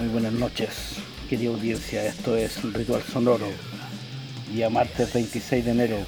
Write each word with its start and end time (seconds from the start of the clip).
Muy 0.00 0.08
buenas 0.08 0.32
noches, 0.32 0.94
querida 1.28 1.50
audiencia. 1.50 2.06
Esto 2.06 2.34
es 2.34 2.62
Ritual 2.72 3.02
Sonoro. 3.02 3.48
Día 4.50 4.70
martes 4.70 5.12
26 5.12 5.62
de 5.62 5.70
enero 5.72 5.98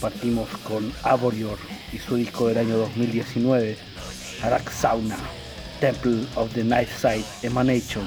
partimos 0.00 0.48
con 0.66 0.92
Aborior 1.04 1.58
y 1.92 1.98
su 1.98 2.16
disco 2.16 2.48
del 2.48 2.58
año 2.58 2.78
2019, 2.78 3.76
Arak 4.42 4.68
Sauna, 4.72 5.16
Temple 5.78 6.26
of 6.34 6.52
the 6.54 6.64
Night 6.64 6.88
Side 6.88 7.24
Emanation. 7.44 8.04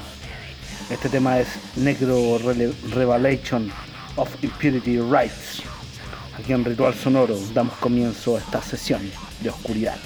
Este 0.90 1.08
tema 1.08 1.40
es 1.40 1.48
Negro 1.76 2.36
Revelation 2.36 3.72
of 4.16 4.28
Impurity 4.44 4.98
Rights. 4.98 5.62
Aquí 6.38 6.52
en 6.52 6.66
Ritual 6.66 6.94
Sonoro 6.94 7.38
damos 7.54 7.78
comienzo 7.78 8.36
a 8.36 8.40
esta 8.40 8.60
sesión 8.60 9.00
de 9.40 9.48
oscuridad. 9.48 9.96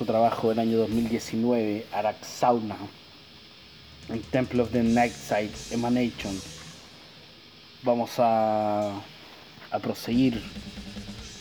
Su 0.00 0.06
trabajo 0.06 0.48
del 0.48 0.60
año 0.60 0.78
2019, 0.78 1.84
Araxauna, 1.92 2.74
en 4.08 4.22
Temple 4.22 4.62
of 4.62 4.70
the 4.70 4.82
Nightside 4.82 5.52
Emanation. 5.72 6.40
Vamos 7.82 8.12
a, 8.16 8.92
a 9.70 9.78
proseguir 9.78 10.42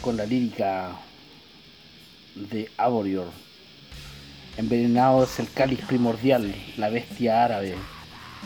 con 0.01 0.17
la 0.17 0.25
lírica 0.25 0.91
de 2.35 2.69
Aborior. 2.75 3.27
Envenenado 4.57 5.23
es 5.23 5.39
el 5.39 5.49
cáliz 5.49 5.79
primordial, 5.85 6.53
la 6.75 6.89
bestia 6.89 7.45
árabe, 7.45 7.75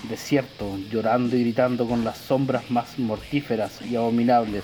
desierto, 0.08 0.78
llorando 0.92 1.36
y 1.36 1.42
gritando 1.42 1.88
con 1.88 2.04
las 2.04 2.20
sombras 2.20 2.70
más 2.70 3.00
mortíferas 3.00 3.82
y 3.82 3.96
abominables. 3.96 4.64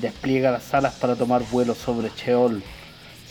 Despliega 0.00 0.50
las 0.50 0.74
alas 0.74 0.94
para 0.94 1.14
tomar 1.14 1.44
vuelo 1.48 1.76
sobre 1.76 2.12
Cheol. 2.12 2.60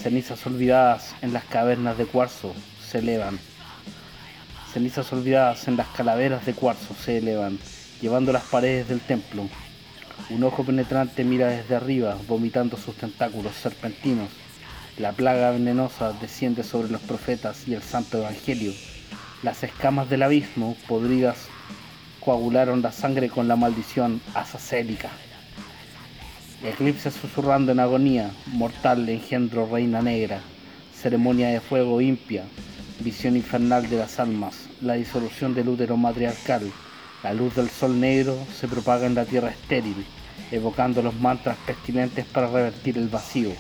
Cenizas 0.02 0.46
olvidadas 0.46 1.16
en 1.22 1.34
las 1.34 1.44
cavernas 1.46 1.98
de 1.98 2.06
cuarzo 2.06 2.54
se 2.88 3.00
elevan. 3.00 3.40
Cenizas 4.72 5.12
olvidadas 5.12 5.68
en 5.68 5.76
las 5.76 5.88
calaveras 5.88 6.46
de 6.46 6.54
cuarzo 6.54 6.94
se 6.94 7.18
elevan, 7.18 7.58
llevando 8.00 8.32
las 8.32 8.44
paredes 8.44 8.88
del 8.88 9.02
templo. 9.02 9.50
Un 10.30 10.44
ojo 10.44 10.64
penetrante 10.64 11.24
mira 11.24 11.48
desde 11.48 11.76
arriba, 11.76 12.16
vomitando 12.28 12.78
sus 12.78 12.96
tentáculos 12.96 13.56
serpentinos. 13.56 14.30
La 15.00 15.14
plaga 15.14 15.52
venenosa 15.52 16.14
desciende 16.14 16.64
sobre 16.64 16.90
los 16.90 17.02
profetas 17.02 17.68
y 17.68 17.74
el 17.74 17.82
santo 17.82 18.20
evangelio. 18.20 18.74
Las 19.42 19.64
escamas 19.64 20.10
del 20.10 20.24
abismo, 20.24 20.78
podridas, 20.88 21.48
coagularon 22.20 22.82
la 22.82 22.92
sangre 22.92 23.30
con 23.30 23.48
la 23.48 23.56
maldición 23.56 24.22
azacélica. 24.36 25.10
Eclipse 26.63 27.12
susurrando 27.12 27.71
en 27.71 27.80
agonía, 27.80 28.31
mortal 28.48 29.07
engendro 29.09 29.68
reina 29.68 30.01
negra, 30.01 30.42
ceremonia 30.92 31.50
de 31.50 31.59
fuego 31.59 32.01
impia, 32.01 32.45
visión 33.00 33.36
infernal 33.36 33.88
de 33.88 33.98
las 33.98 34.19
almas, 34.19 34.68
la 34.81 34.95
disolución 34.95 35.54
del 35.54 35.69
útero 35.69 35.98
matriarcal, 35.98 36.63
la 37.21 37.31
luz 37.33 37.54
del 37.54 37.69
sol 37.69 38.00
negro 38.00 38.36
se 38.59 38.68
propaga 38.68 39.06
en 39.06 39.13
la 39.13 39.25
tierra 39.25 39.51
estéril, 39.51 40.04
evocando 40.51 41.04
los 41.04 41.13
mantras 41.13 41.57
pestilentes 41.57 42.25
para 42.25 42.48
revertir 42.48 42.98
el 42.98 43.07
vacío. 43.07 43.51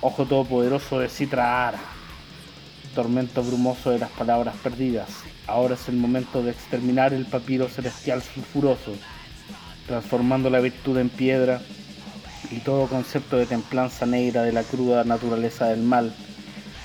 Ojo 0.00 0.24
todopoderoso 0.24 0.98
de 0.98 1.10
Citra 1.10 1.68
Ara, 1.68 1.80
tormento 2.94 3.44
brumoso 3.44 3.90
de 3.90 3.98
las 3.98 4.10
palabras 4.12 4.56
perdidas. 4.62 5.10
Ahora 5.46 5.74
es 5.74 5.86
el 5.90 5.96
momento 5.96 6.42
de 6.42 6.52
exterminar 6.52 7.12
el 7.12 7.26
papiro 7.26 7.68
celestial 7.68 8.22
sulfuroso, 8.22 8.94
transformando 9.86 10.48
la 10.48 10.60
virtud 10.60 10.96
en 10.96 11.10
piedra 11.10 11.60
y 12.50 12.58
todo 12.58 12.86
concepto 12.86 13.36
de 13.36 13.46
templanza 13.46 14.06
negra 14.06 14.42
de 14.42 14.52
la 14.52 14.62
cruda 14.62 15.04
naturaleza 15.04 15.66
del 15.66 15.82
mal, 15.82 16.14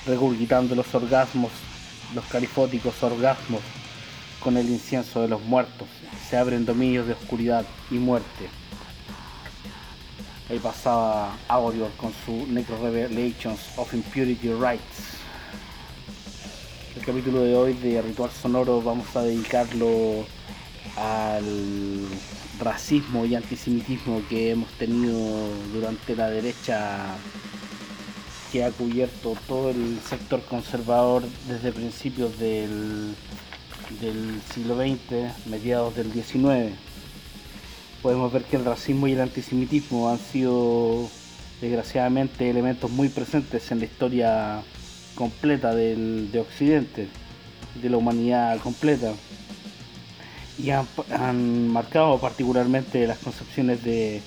regurgitando 0.06 0.74
los 0.74 0.94
orgasmos, 0.94 1.50
los 2.14 2.24
califóticos 2.26 3.02
orgasmos 3.02 3.60
con 4.40 4.56
el 4.56 4.68
incienso 4.68 5.22
de 5.22 5.28
los 5.28 5.42
muertos. 5.42 5.88
Se 6.28 6.36
abren 6.36 6.64
dominios 6.66 7.06
de 7.06 7.14
oscuridad 7.14 7.64
y 7.90 7.94
muerte. 7.94 8.48
Ahí 10.48 10.60
pasaba 10.60 11.36
Aurior 11.48 11.90
con 11.96 12.12
su 12.24 12.46
Necro 12.46 12.80
Revelations 12.80 13.60
of 13.76 13.92
Impurity 13.92 14.52
Rights. 14.52 15.16
El 16.94 17.04
capítulo 17.04 17.40
de 17.40 17.56
hoy 17.56 17.72
de 17.74 18.00
Ritual 18.00 18.30
Sonoro 18.30 18.80
vamos 18.80 19.14
a 19.16 19.22
dedicarlo 19.22 20.24
al 20.96 22.06
racismo 22.58 23.24
y 23.26 23.34
antisemitismo 23.34 24.22
que 24.28 24.50
hemos 24.50 24.70
tenido 24.72 25.48
durante 25.72 26.16
la 26.16 26.30
derecha 26.30 27.16
que 28.52 28.64
ha 28.64 28.70
cubierto 28.70 29.36
todo 29.46 29.70
el 29.70 29.98
sector 30.08 30.42
conservador 30.42 31.24
desde 31.48 31.72
principios 31.72 32.38
del, 32.38 33.14
siglo 34.54 34.76
XX, 34.76 35.46
mediados 35.46 35.94
del 35.94 36.12
XIX 36.12 36.74
podemos 38.06 38.32
ver 38.32 38.44
que 38.44 38.56
el 38.56 38.64
racismo 38.64 39.08
y 39.08 39.14
el 39.14 39.20
antisemitismo 39.20 40.08
han 40.08 40.20
sido 40.20 41.08
desgraciadamente 41.60 42.48
elementos 42.48 42.88
muy 42.88 43.08
presentes 43.08 43.72
en 43.72 43.80
la 43.80 43.86
historia 43.86 44.62
completa 45.16 45.74
del, 45.74 46.30
de 46.30 46.38
Occidente, 46.38 47.08
de 47.82 47.90
la 47.90 47.96
humanidad 47.96 48.58
completa, 48.60 49.12
y 50.58 50.70
han, 50.70 51.68
marcado 51.68 52.18
particularmente 52.18 53.06
las 53.06 53.18
concepciones 53.18 53.82
de, 53.82 54.22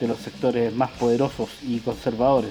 los 0.00 0.18
sectores 0.18 0.74
más 0.74 0.90
poderosos 0.90 1.48
y 1.62 1.78
conservadores. 1.78 2.50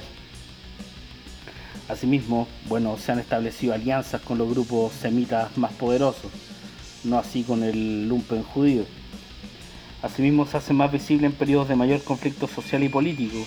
Asimismo, 1.89 2.47
bueno, 2.69 2.97
se 2.97 3.11
han 3.11 3.19
establecido 3.19 3.73
alianzas 3.73 4.21
con 4.21 4.37
los 4.37 4.49
grupos 4.49 4.93
semitas 4.93 5.57
más 5.57 5.73
poderosos, 5.73 6.31
no 7.03 7.17
así 7.17 7.43
con 7.43 7.63
el 7.63 8.07
lumpen 8.07 8.43
judío. 8.43 8.85
Asimismo 10.01 10.45
se 10.47 10.57
hace 10.57 10.73
más 10.73 10.91
visible 10.91 11.27
en 11.27 11.33
periodos 11.33 11.67
de 11.67 11.75
mayor 11.75 12.01
conflicto 12.03 12.47
social 12.47 12.83
y 12.83 12.89
político. 12.89 13.37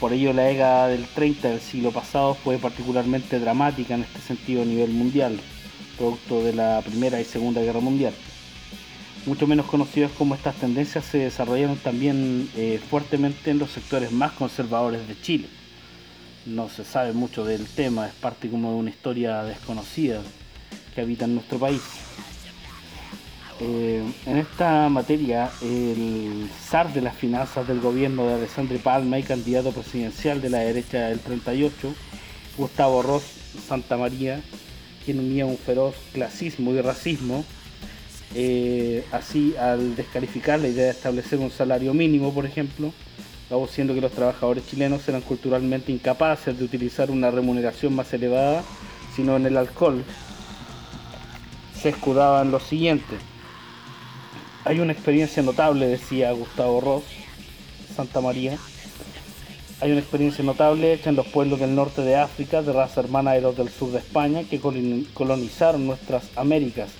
Por 0.00 0.12
ello 0.12 0.32
la 0.32 0.44
década 0.44 0.88
del 0.88 1.04
30 1.06 1.48
del 1.48 1.60
siglo 1.60 1.92
pasado 1.92 2.34
fue 2.34 2.56
particularmente 2.56 3.38
dramática 3.38 3.94
en 3.94 4.02
este 4.02 4.20
sentido 4.20 4.62
a 4.62 4.64
nivel 4.64 4.90
mundial, 4.90 5.38
producto 5.98 6.42
de 6.42 6.54
la 6.54 6.80
Primera 6.82 7.20
y 7.20 7.24
Segunda 7.24 7.60
Guerra 7.60 7.80
Mundial. 7.80 8.14
Mucho 9.28 9.46
menos 9.46 9.66
conocidos 9.66 10.10
como 10.16 10.34
estas 10.34 10.54
tendencias 10.54 11.04
se 11.04 11.18
desarrollaron 11.18 11.76
también 11.76 12.48
eh, 12.56 12.80
fuertemente 12.88 13.50
en 13.50 13.58
los 13.58 13.70
sectores 13.70 14.10
más 14.10 14.32
conservadores 14.32 15.06
de 15.06 15.20
Chile. 15.20 15.48
No 16.46 16.70
se 16.70 16.82
sabe 16.82 17.12
mucho 17.12 17.44
del 17.44 17.66
tema, 17.66 18.06
es 18.06 18.14
parte 18.14 18.48
como 18.48 18.70
de 18.70 18.76
una 18.76 18.88
historia 18.88 19.42
desconocida 19.42 20.22
que 20.94 21.02
habita 21.02 21.26
en 21.26 21.34
nuestro 21.34 21.58
país. 21.58 21.82
Eh, 23.60 24.02
en 24.24 24.36
esta 24.38 24.88
materia, 24.88 25.50
el 25.60 26.48
zar 26.66 26.94
de 26.94 27.02
las 27.02 27.14
finanzas 27.14 27.68
del 27.68 27.80
gobierno 27.80 28.26
de 28.28 28.34
Alessandro 28.36 28.78
Palma 28.78 29.18
y 29.18 29.24
candidato 29.24 29.72
presidencial 29.72 30.40
de 30.40 30.48
la 30.48 30.60
derecha 30.60 31.08
del 31.08 31.20
38, 31.20 31.94
Gustavo 32.56 33.02
Ross 33.02 33.24
Santa 33.68 33.98
María, 33.98 34.40
quien 35.04 35.18
unía 35.18 35.44
un 35.44 35.58
feroz 35.58 35.96
clasismo 36.14 36.72
y 36.72 36.80
racismo, 36.80 37.44
eh, 38.34 39.04
así 39.12 39.54
al 39.56 39.96
descalificar 39.96 40.60
la 40.60 40.68
idea 40.68 40.84
de 40.84 40.90
establecer 40.90 41.38
un 41.38 41.50
salario 41.50 41.94
mínimo, 41.94 42.32
por 42.32 42.46
ejemplo, 42.46 42.92
siendo 43.70 43.94
que 43.94 44.00
los 44.00 44.12
trabajadores 44.12 44.66
chilenos 44.66 45.08
eran 45.08 45.22
culturalmente 45.22 45.90
incapaces 45.90 46.58
de 46.58 46.64
utilizar 46.64 47.10
una 47.10 47.30
remuneración 47.30 47.94
más 47.94 48.12
elevada, 48.12 48.62
sino 49.16 49.36
en 49.36 49.46
el 49.46 49.56
alcohol, 49.56 50.04
se 51.80 51.88
escudaban 51.90 52.50
lo 52.50 52.60
siguiente 52.60 53.16
hay 54.68 54.80
una 54.80 54.92
experiencia 54.92 55.42
notable, 55.42 55.86
decía 55.86 56.30
Gustavo 56.32 56.82
Ross, 56.82 57.04
Santa 57.96 58.20
María. 58.20 58.58
Hay 59.80 59.90
una 59.92 60.00
experiencia 60.00 60.44
notable 60.44 60.92
hecha 60.92 61.08
en 61.08 61.16
los 61.16 61.26
pueblos 61.26 61.58
del 61.58 61.74
norte 61.74 62.02
de 62.02 62.16
África, 62.16 62.60
de 62.60 62.74
raza 62.74 63.00
hermana 63.00 63.32
de 63.32 63.40
los 63.40 63.56
del 63.56 63.70
sur 63.70 63.92
de 63.92 63.98
España, 63.98 64.42
que 64.44 64.60
colonizaron 64.60 65.86
nuestras 65.86 66.24
Américas. 66.36 66.90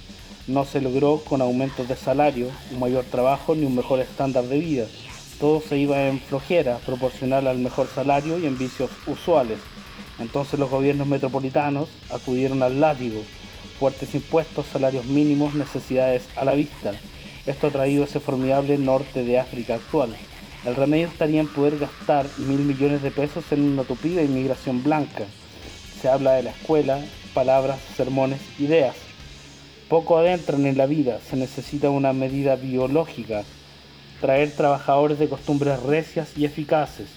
No 0.49 0.65
se 0.65 0.81
logró 0.81 1.23
con 1.29 1.43
aumentos 1.43 1.87
de 1.89 1.95
salario, 1.95 2.49
un 2.73 2.81
mayor 2.81 3.05
trabajo 3.05 3.55
ni 3.55 3.67
un 3.67 3.77
mejor 3.77 4.01
estándar 4.01 4.45
de 4.45 4.59
vida. 4.59 4.87
Todo 5.39 5.61
se 5.61 5.77
iba 5.77 6.09
en 6.09 6.19
flojera, 6.21 6.79
proporcional 6.79 7.47
al 7.47 7.59
mejor 7.59 7.87
salario 7.95 8.39
y 8.39 8.47
en 8.47 8.57
vicios 8.57 8.91
usuales. 9.07 9.59
Entonces 10.19 10.59
los 10.59 10.71
gobiernos 10.71 11.07
metropolitanos 11.07 11.91
acudieron 12.11 12.63
al 12.63 12.81
látigo, 12.81 13.21
fuertes 13.79 14.15
impuestos, 14.15 14.65
salarios 14.73 15.05
mínimos, 15.05 15.55
necesidades 15.55 16.23
a 16.35 16.47
la 16.47 16.55
vista. 16.55 16.93
Esto 17.45 17.67
ha 17.67 17.71
traído 17.71 18.05
ese 18.05 18.19
formidable 18.19 18.79
norte 18.79 19.25
de 19.25 19.39
África 19.39 19.75
actual. 19.75 20.17
El 20.65 20.77
remedio 20.77 21.09
estaría 21.09 21.41
en 21.41 21.49
poder 21.49 21.79
gastar 21.79 22.27
mil 22.39 22.61
millones 22.61 23.03
de 23.03 23.11
pesos 23.11 23.45
en 23.51 23.65
una 23.65 23.85
tupida 23.85 24.23
inmigración 24.23 24.83
blanca. 24.83 25.27
Se 26.01 26.09
habla 26.09 26.33
de 26.33 26.45
la 26.45 26.51
escuela, 26.51 27.05
palabras, 27.35 27.79
sermones, 27.99 28.41
ideas. 28.59 29.08
Poco 29.89 30.19
adentran 30.19 30.67
en 30.67 30.77
la 30.77 30.85
vida, 30.85 31.19
se 31.31 31.37
necesita 31.37 31.89
una 31.89 32.13
medida 32.13 32.57
biológica, 32.57 33.45
traer 34.21 34.51
trabajadores 34.51 35.19
de 35.19 35.31
costumbres 35.31 35.83
recias 35.83 36.37
y 36.37 36.45
eficaces, 36.45 37.09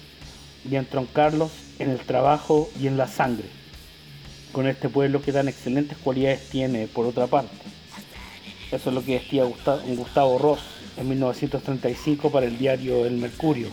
y 0.68 0.76
entroncarlos 0.76 1.50
en 1.78 1.90
el 1.90 1.98
trabajo 1.98 2.70
y 2.80 2.86
en 2.86 2.96
la 2.96 3.08
sangre, 3.08 3.44
con 4.52 4.66
este 4.66 4.88
pueblo 4.88 5.20
que 5.20 5.32
tan 5.32 5.48
excelentes 5.48 5.98
cualidades 5.98 6.48
tiene 6.48 6.86
por 6.86 7.04
otra 7.04 7.26
parte. 7.26 7.54
Eso 8.70 8.88
es 8.88 8.94
lo 8.94 9.04
que 9.04 9.18
decía 9.18 9.44
Gustavo 9.44 10.38
Ross 10.38 10.60
en 10.96 11.10
1935 11.10 12.30
para 12.30 12.46
el 12.46 12.56
diario 12.56 13.04
El 13.04 13.18
Mercurio, 13.18 13.68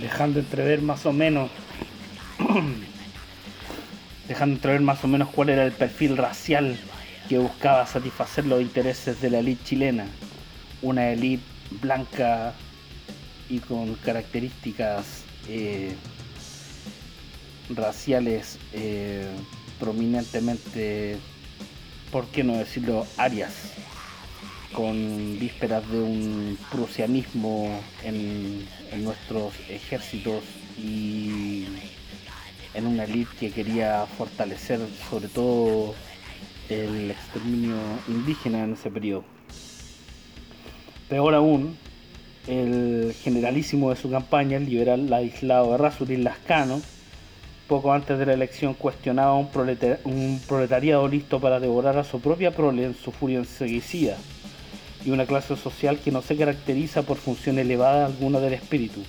dejando 0.00 0.38
entrever 0.38 0.82
más 0.82 1.04
o 1.04 1.12
menos 1.12 1.50
dejando 4.28 4.54
entrever 4.54 4.80
más 4.82 5.02
o 5.02 5.08
menos 5.08 5.30
cuál 5.30 5.48
era 5.48 5.64
el 5.64 5.72
perfil 5.72 6.16
racial 6.16 6.78
que 7.30 7.38
buscaba 7.38 7.86
satisfacer 7.86 8.44
los 8.44 8.60
intereses 8.60 9.20
de 9.20 9.30
la 9.30 9.38
élite 9.38 9.62
chilena, 9.62 10.06
una 10.82 11.10
élite 11.10 11.44
blanca 11.80 12.54
y 13.48 13.60
con 13.60 13.94
características 13.94 15.22
eh, 15.48 15.94
raciales 17.68 18.58
eh, 18.72 19.30
prominentemente, 19.78 21.18
por 22.10 22.26
qué 22.26 22.42
no 22.42 22.56
decirlo, 22.56 23.06
arias, 23.16 23.74
con 24.72 25.38
vísperas 25.38 25.88
de 25.88 26.00
un 26.00 26.58
prusianismo 26.72 27.80
en, 28.02 28.66
en 28.90 29.04
nuestros 29.04 29.54
ejércitos 29.68 30.42
y 30.76 31.64
en 32.74 32.88
una 32.88 33.04
elite 33.04 33.30
que 33.38 33.52
quería 33.52 34.04
fortalecer 34.18 34.80
sobre 35.08 35.28
todo 35.28 35.94
el 36.70 37.10
exterminio 37.10 37.76
indígena 38.08 38.64
en 38.64 38.74
ese 38.74 38.90
periodo. 38.90 39.24
Peor 41.08 41.34
aún, 41.34 41.76
el 42.46 43.14
generalísimo 43.22 43.90
de 43.90 43.96
su 43.96 44.10
campaña, 44.10 44.56
el 44.56 44.66
liberal 44.66 45.12
aislado 45.12 45.72
de 45.72 45.78
Rasurin 45.78 46.24
Lascano, 46.24 46.80
poco 47.66 47.92
antes 47.92 48.18
de 48.18 48.26
la 48.26 48.34
elección 48.34 48.74
cuestionaba 48.74 49.34
un, 49.34 49.48
un 50.04 50.40
proletariado 50.48 51.06
listo 51.08 51.40
para 51.40 51.60
devorar 51.60 51.98
a 51.98 52.04
su 52.04 52.20
propia 52.20 52.50
prole 52.50 52.84
en 52.84 52.94
su 52.94 53.12
furia 53.12 53.38
enseguecida 53.38 54.16
y 55.04 55.10
una 55.10 55.26
clase 55.26 55.56
social 55.56 55.98
que 55.98 56.10
no 56.10 56.22
se 56.22 56.36
caracteriza 56.36 57.02
por 57.02 57.16
función 57.16 57.58
elevada 57.58 58.06
alguna 58.06 58.40
del 58.40 58.54
espíritu, 58.54 59.02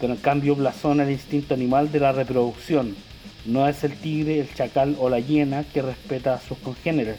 pero 0.00 0.12
en 0.12 0.18
cambio 0.20 0.54
blasona 0.54 1.04
el 1.04 1.10
instinto 1.10 1.54
animal 1.54 1.90
de 1.90 2.00
la 2.00 2.12
reproducción. 2.12 2.94
No 3.44 3.68
es 3.68 3.82
el 3.82 3.96
tigre, 3.96 4.40
el 4.40 4.54
chacal 4.54 4.96
o 5.00 5.08
la 5.08 5.18
hiena 5.18 5.64
que 5.64 5.82
respeta 5.82 6.34
a 6.34 6.40
sus 6.40 6.58
congéneres, 6.58 7.16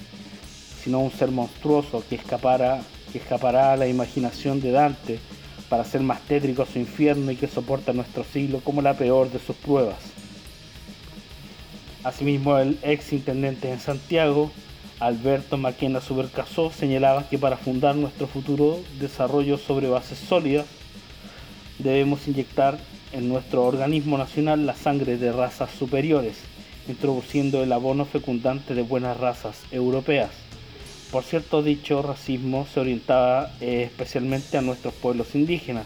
sino 0.82 1.00
un 1.00 1.12
ser 1.12 1.32
monstruoso 1.32 2.04
que 2.08 2.16
escapara 2.16 2.82
que 3.14 3.20
escapará 3.20 3.74
a 3.74 3.78
la 3.78 3.88
imaginación 3.88 4.60
de 4.60 4.72
Dante 4.72 5.20
para 5.70 5.84
hacer 5.84 6.02
más 6.02 6.20
tétrico 6.22 6.66
su 6.66 6.80
infierno 6.80 7.32
y 7.32 7.36
que 7.36 7.48
soporta 7.48 7.94
nuestro 7.94 8.24
siglo 8.24 8.60
como 8.62 8.82
la 8.82 8.96
peor 8.96 9.32
de 9.32 9.38
sus 9.40 9.56
pruebas. 9.56 10.00
Asimismo, 12.04 12.58
el 12.58 12.80
ex 12.82 13.14
intendente 13.14 13.72
en 13.72 13.80
Santiago, 13.80 14.52
Alberto 15.00 15.58
Maquena 15.58 16.02
Supercasó, 16.02 16.72
señalaba 16.72 17.30
que 17.30 17.38
para 17.38 17.56
fundar 17.56 17.96
nuestro 17.96 18.28
futuro 18.28 18.80
desarrollo 19.00 19.58
sobre 19.58 19.88
bases 19.88 20.18
sólidas, 20.18 20.66
debemos 21.78 22.28
inyectar 22.28 22.80
en 23.14 23.30
nuestro 23.30 23.64
organismo 23.64 24.18
nacional 24.18 24.66
la 24.66 24.76
sangre 24.76 25.18
de 25.18 25.32
razas 25.32 25.72
superiores, 25.72 26.36
introduciendo 26.88 27.64
el 27.64 27.72
abono 27.72 28.06
fecundante 28.06 28.76
de 28.76 28.82
buenas 28.82 29.18
razas 29.18 29.56
europeas 29.72 30.32
por 31.14 31.24
cierto, 31.24 31.62
dicho 31.62 32.02
racismo 32.02 32.66
se 32.74 32.80
orientaba 32.80 33.52
eh, 33.62 33.84
especialmente 33.84 34.58
a 34.58 34.64
nuestros 34.64 34.96
pueblos 34.96 35.36
indígenas. 35.36 35.86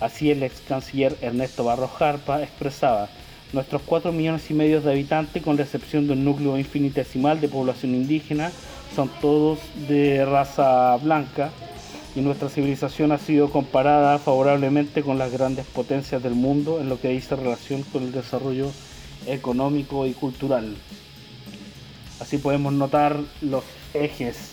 Así 0.00 0.30
el 0.30 0.42
ex 0.42 0.62
canciller 0.66 1.14
Ernesto 1.20 1.62
Barros 1.62 1.90
Jarpa 1.90 2.42
expresaba, 2.42 3.10
nuestros 3.52 3.82
4 3.82 4.12
millones 4.12 4.50
y 4.50 4.54
medio 4.54 4.80
de 4.80 4.90
habitantes, 4.90 5.42
con 5.42 5.58
la 5.58 5.64
excepción 5.64 6.06
de 6.06 6.14
un 6.14 6.24
núcleo 6.24 6.56
infinitesimal 6.56 7.38
de 7.38 7.48
población 7.48 7.94
indígena, 7.94 8.50
son 8.96 9.10
todos 9.20 9.58
de 9.88 10.24
raza 10.24 10.96
blanca 10.96 11.50
y 12.14 12.20
nuestra 12.20 12.48
civilización 12.48 13.12
ha 13.12 13.18
sido 13.18 13.50
comparada 13.50 14.18
favorablemente 14.18 15.02
con 15.02 15.18
las 15.18 15.32
grandes 15.32 15.64
potencias 15.66 16.22
del 16.22 16.34
mundo 16.34 16.80
en 16.80 16.88
lo 16.88 17.00
que 17.00 17.08
dice 17.08 17.36
relación 17.36 17.82
con 17.84 18.02
el 18.02 18.12
desarrollo 18.12 18.70
económico 19.26 20.06
y 20.06 20.12
cultural. 20.12 20.76
Así 22.20 22.38
podemos 22.38 22.72
notar 22.72 23.18
los 23.40 23.64
ejes 23.94 24.52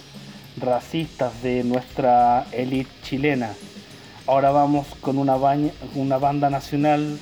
racistas 0.58 1.44
de 1.44 1.64
nuestra 1.64 2.48
élite 2.52 2.90
chilena. 3.04 3.54
Ahora 4.26 4.52
vamos 4.52 4.88
con 5.02 5.18
una, 5.18 5.36
una 5.96 6.18
banda 6.18 6.50
nacional, 6.50 7.20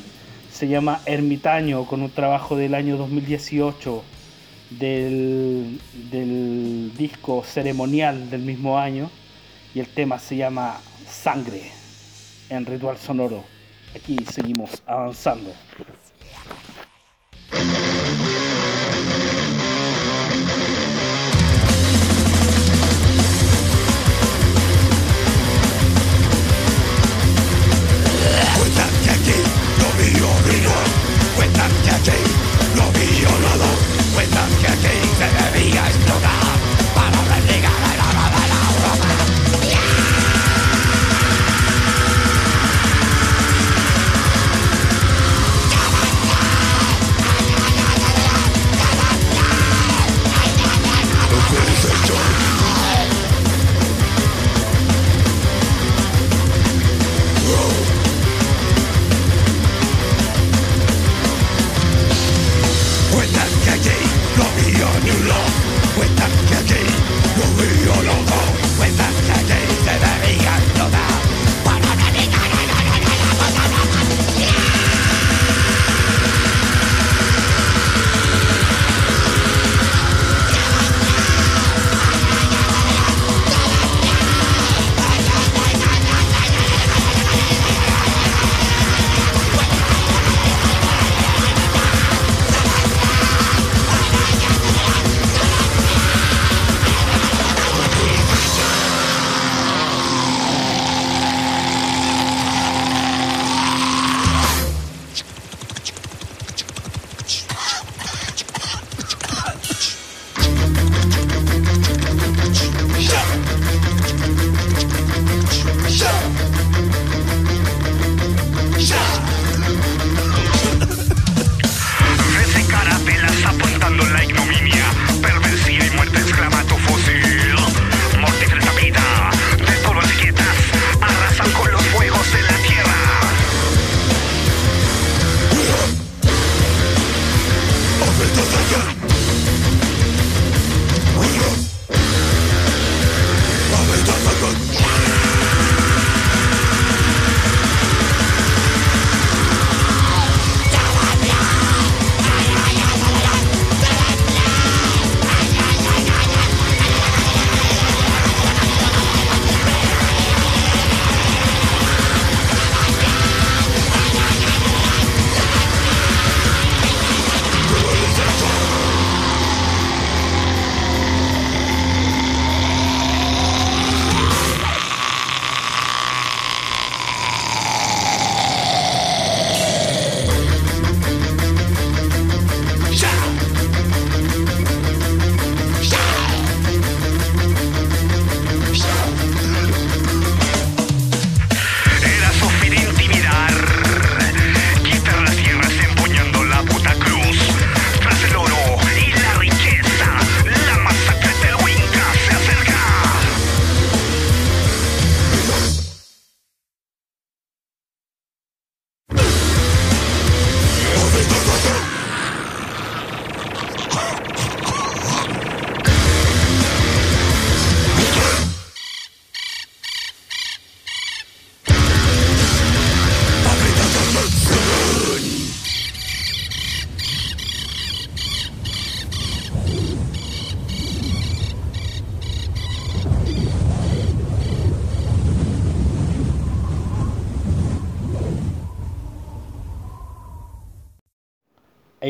se 0.52 0.68
llama 0.68 1.02
Ermitaño, 1.06 1.86
con 1.86 2.02
un 2.02 2.12
trabajo 2.12 2.56
del 2.56 2.76
año 2.76 2.98
2018 2.98 4.04
del, 4.72 5.80
del 6.12 6.92
disco 6.98 7.44
ceremonial 7.44 8.30
del 8.30 8.42
mismo 8.42 8.78
año 8.78 9.10
y 9.74 9.80
el 9.80 9.88
tema 9.88 10.20
se 10.20 10.38
llama 10.38 10.80
Sangre 11.08 11.72
en 12.50 12.66
Ritual 12.66 12.98
Sonoro. 12.98 13.44
Aquí 13.96 14.18
seguimos 14.32 14.82
avanzando. 14.86 15.54
Cuéntate 28.58 29.10
aquí, 29.10 29.38
no 29.80 29.88
mío, 30.02 30.28
mío. 30.48 30.72
Cuéntate 31.36 31.90
aquí. 31.90 32.47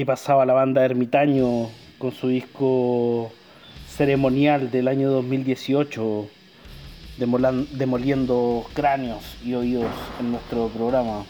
Pasaba 0.07 0.45
la 0.45 0.53
banda 0.53 0.85
Ermitaño 0.85 1.69
con 1.97 2.13
su 2.13 2.29
disco 2.29 3.29
ceremonial 3.89 4.71
del 4.71 4.87
año 4.87 5.11
2018, 5.11 6.29
demoliendo 7.17 8.65
cráneos 8.73 9.21
y 9.43 9.55
oídos 9.55 9.91
en 10.21 10.31
nuestro 10.31 10.69
programa. 10.69 11.25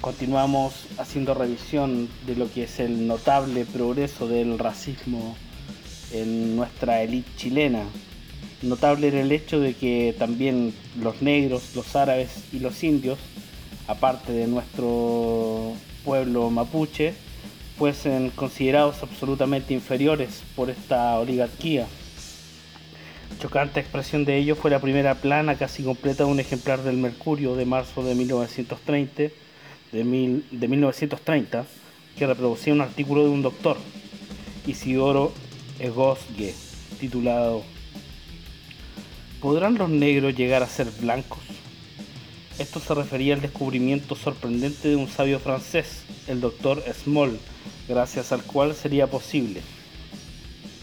Continuamos 0.00 0.88
haciendo 0.98 1.32
revisión 1.32 2.08
de 2.26 2.34
lo 2.34 2.50
que 2.50 2.64
es 2.64 2.80
el 2.80 3.06
notable 3.06 3.64
progreso 3.66 4.26
del 4.26 4.58
racismo 4.58 5.36
en 6.10 6.56
nuestra 6.56 7.02
élite 7.02 7.30
chilena. 7.36 7.84
Notable 8.62 9.06
era 9.06 9.20
el 9.20 9.30
hecho 9.30 9.60
de 9.60 9.74
que 9.74 10.12
también 10.18 10.74
los 11.00 11.22
negros, 11.22 11.70
los 11.76 11.94
árabes 11.94 12.46
y 12.52 12.58
los 12.58 12.82
indios, 12.82 13.20
aparte 13.86 14.32
de 14.32 14.48
nuestro 14.48 15.74
pueblo 16.04 16.50
mapuche, 16.50 17.14
fuesen 17.78 18.30
considerados 18.30 19.02
absolutamente 19.02 19.74
inferiores 19.74 20.42
por 20.54 20.70
esta 20.70 21.18
oligarquía. 21.18 21.86
Chocante 23.40 23.80
expresión 23.80 24.24
de 24.24 24.36
ello 24.36 24.54
fue 24.54 24.70
la 24.70 24.78
primera 24.78 25.16
plana 25.16 25.56
casi 25.56 25.82
completa 25.82 26.24
de 26.24 26.30
un 26.30 26.40
ejemplar 26.40 26.82
del 26.82 26.96
Mercurio 26.96 27.56
de 27.56 27.66
marzo 27.66 28.02
de 28.02 28.14
1930, 28.14 29.34
de, 29.92 30.04
1930 30.04 31.66
que 32.16 32.26
reproducía 32.26 32.72
un 32.72 32.80
artículo 32.80 33.24
de 33.24 33.30
un 33.30 33.42
doctor, 33.42 33.76
Isidoro 34.66 35.32
Egosgue, 35.80 36.54
titulado 37.00 37.62
¿Podrán 39.40 39.74
los 39.74 39.90
negros 39.90 40.34
llegar 40.36 40.62
a 40.62 40.68
ser 40.68 40.88
blancos? 41.00 41.53
Esto 42.58 42.78
se 42.78 42.94
refería 42.94 43.34
al 43.34 43.40
descubrimiento 43.40 44.14
sorprendente 44.14 44.88
de 44.88 44.94
un 44.94 45.08
sabio 45.08 45.40
francés, 45.40 46.04
el 46.28 46.40
doctor 46.40 46.84
Small, 47.02 47.36
gracias 47.88 48.30
al 48.30 48.44
cual 48.44 48.76
sería 48.76 49.08
posible. 49.08 49.60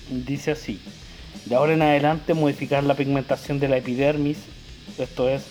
Dice 0.10 0.51
así, 0.51 0.81
de 1.45 1.55
ahora 1.55 1.73
en 1.73 1.81
adelante 1.81 2.34
modificar 2.34 2.84
la 2.84 2.95
pigmentación 2.95 3.62
de 3.62 3.69
la 3.69 3.77
epidermis, 3.77 4.38
esto 4.97 5.29
es, 5.29 5.43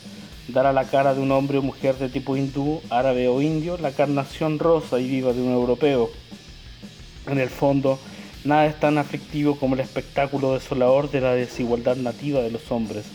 dar 0.48 0.66
a 0.66 0.74
la 0.74 0.84
cara 0.84 1.14
de 1.14 1.22
un 1.22 1.32
hombre 1.32 1.56
o 1.56 1.62
mujer 1.62 1.96
de 1.96 2.10
tipo 2.10 2.36
hindú, 2.36 2.82
árabe 2.90 3.26
o 3.28 3.40
indio 3.40 3.78
la 3.78 3.92
carnación 3.92 4.58
rosa 4.58 5.00
y 5.00 5.08
viva 5.08 5.32
de 5.32 5.40
un 5.40 5.52
europeo. 5.52 6.10
En 7.28 7.38
el 7.38 7.48
fondo, 7.48 7.98
nada 8.44 8.66
es 8.66 8.78
tan 8.78 8.98
aflictivo 8.98 9.56
como 9.56 9.74
el 9.74 9.80
espectáculo 9.80 10.52
desolador 10.52 11.10
de 11.10 11.22
la 11.22 11.34
desigualdad 11.34 11.96
nativa 11.96 12.42
de 12.42 12.50
los 12.50 12.70
hombres. 12.70 13.06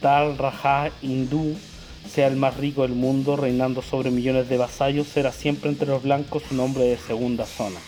Tal 0.00 0.38
Raja 0.38 0.92
hindú 1.02 1.56
sea 2.06 2.26
el 2.26 2.36
más 2.36 2.56
rico 2.56 2.82
del 2.82 2.92
mundo, 2.92 3.36
reinando 3.36 3.82
sobre 3.82 4.10
millones 4.10 4.48
de 4.48 4.56
vasallos, 4.56 5.08
será 5.08 5.32
siempre 5.32 5.70
entre 5.70 5.88
los 5.88 6.02
blancos 6.02 6.42
un 6.50 6.60
hombre 6.60 6.84
de 6.84 6.98
segunda 6.98 7.46
zona, 7.46 7.80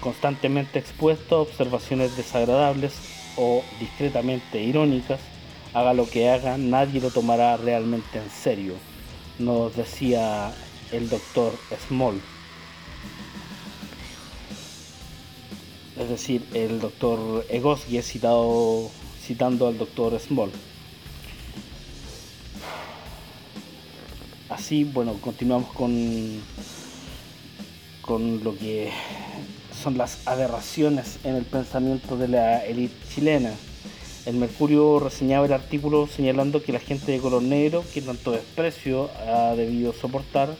constantemente 0.00 0.78
expuesto 0.78 1.36
a 1.36 1.40
observaciones 1.40 2.16
desagradables 2.16 2.94
o 3.36 3.62
discretamente 3.80 4.62
irónicas, 4.62 5.20
haga 5.74 5.94
lo 5.94 6.08
que 6.08 6.28
haga, 6.28 6.56
nadie 6.58 7.00
lo 7.00 7.10
tomará 7.10 7.56
realmente 7.56 8.18
en 8.18 8.30
serio, 8.30 8.74
nos 9.38 9.76
decía 9.76 10.52
el 10.92 11.08
doctor 11.08 11.52
Small. 11.88 12.20
Es 15.98 16.08
decir, 16.08 16.44
el 16.54 16.80
doctor 16.80 17.44
Egosgi 17.48 18.00
citado, 18.02 18.88
citando 19.20 19.66
al 19.66 19.78
doctor 19.78 20.18
Small. 20.20 20.50
Así, 24.58 24.82
bueno, 24.82 25.14
continuamos 25.20 25.72
con, 25.72 26.42
con 28.02 28.42
lo 28.42 28.56
que 28.56 28.90
son 29.82 29.96
las 29.96 30.26
aberraciones 30.26 31.20
en 31.22 31.36
el 31.36 31.44
pensamiento 31.44 32.16
de 32.16 32.28
la 32.28 32.64
élite 32.66 32.94
chilena. 33.14 33.52
El 34.26 34.34
Mercurio 34.34 34.98
reseñaba 34.98 35.46
el 35.46 35.52
artículo 35.52 36.08
señalando 36.08 36.62
que 36.62 36.72
la 36.72 36.80
gente 36.80 37.12
de 37.12 37.18
color 37.20 37.42
negro, 37.42 37.84
que 37.94 38.02
tanto 38.02 38.32
desprecio 38.32 39.10
ha 39.28 39.54
debido 39.54 39.92
soportar, 39.92 40.54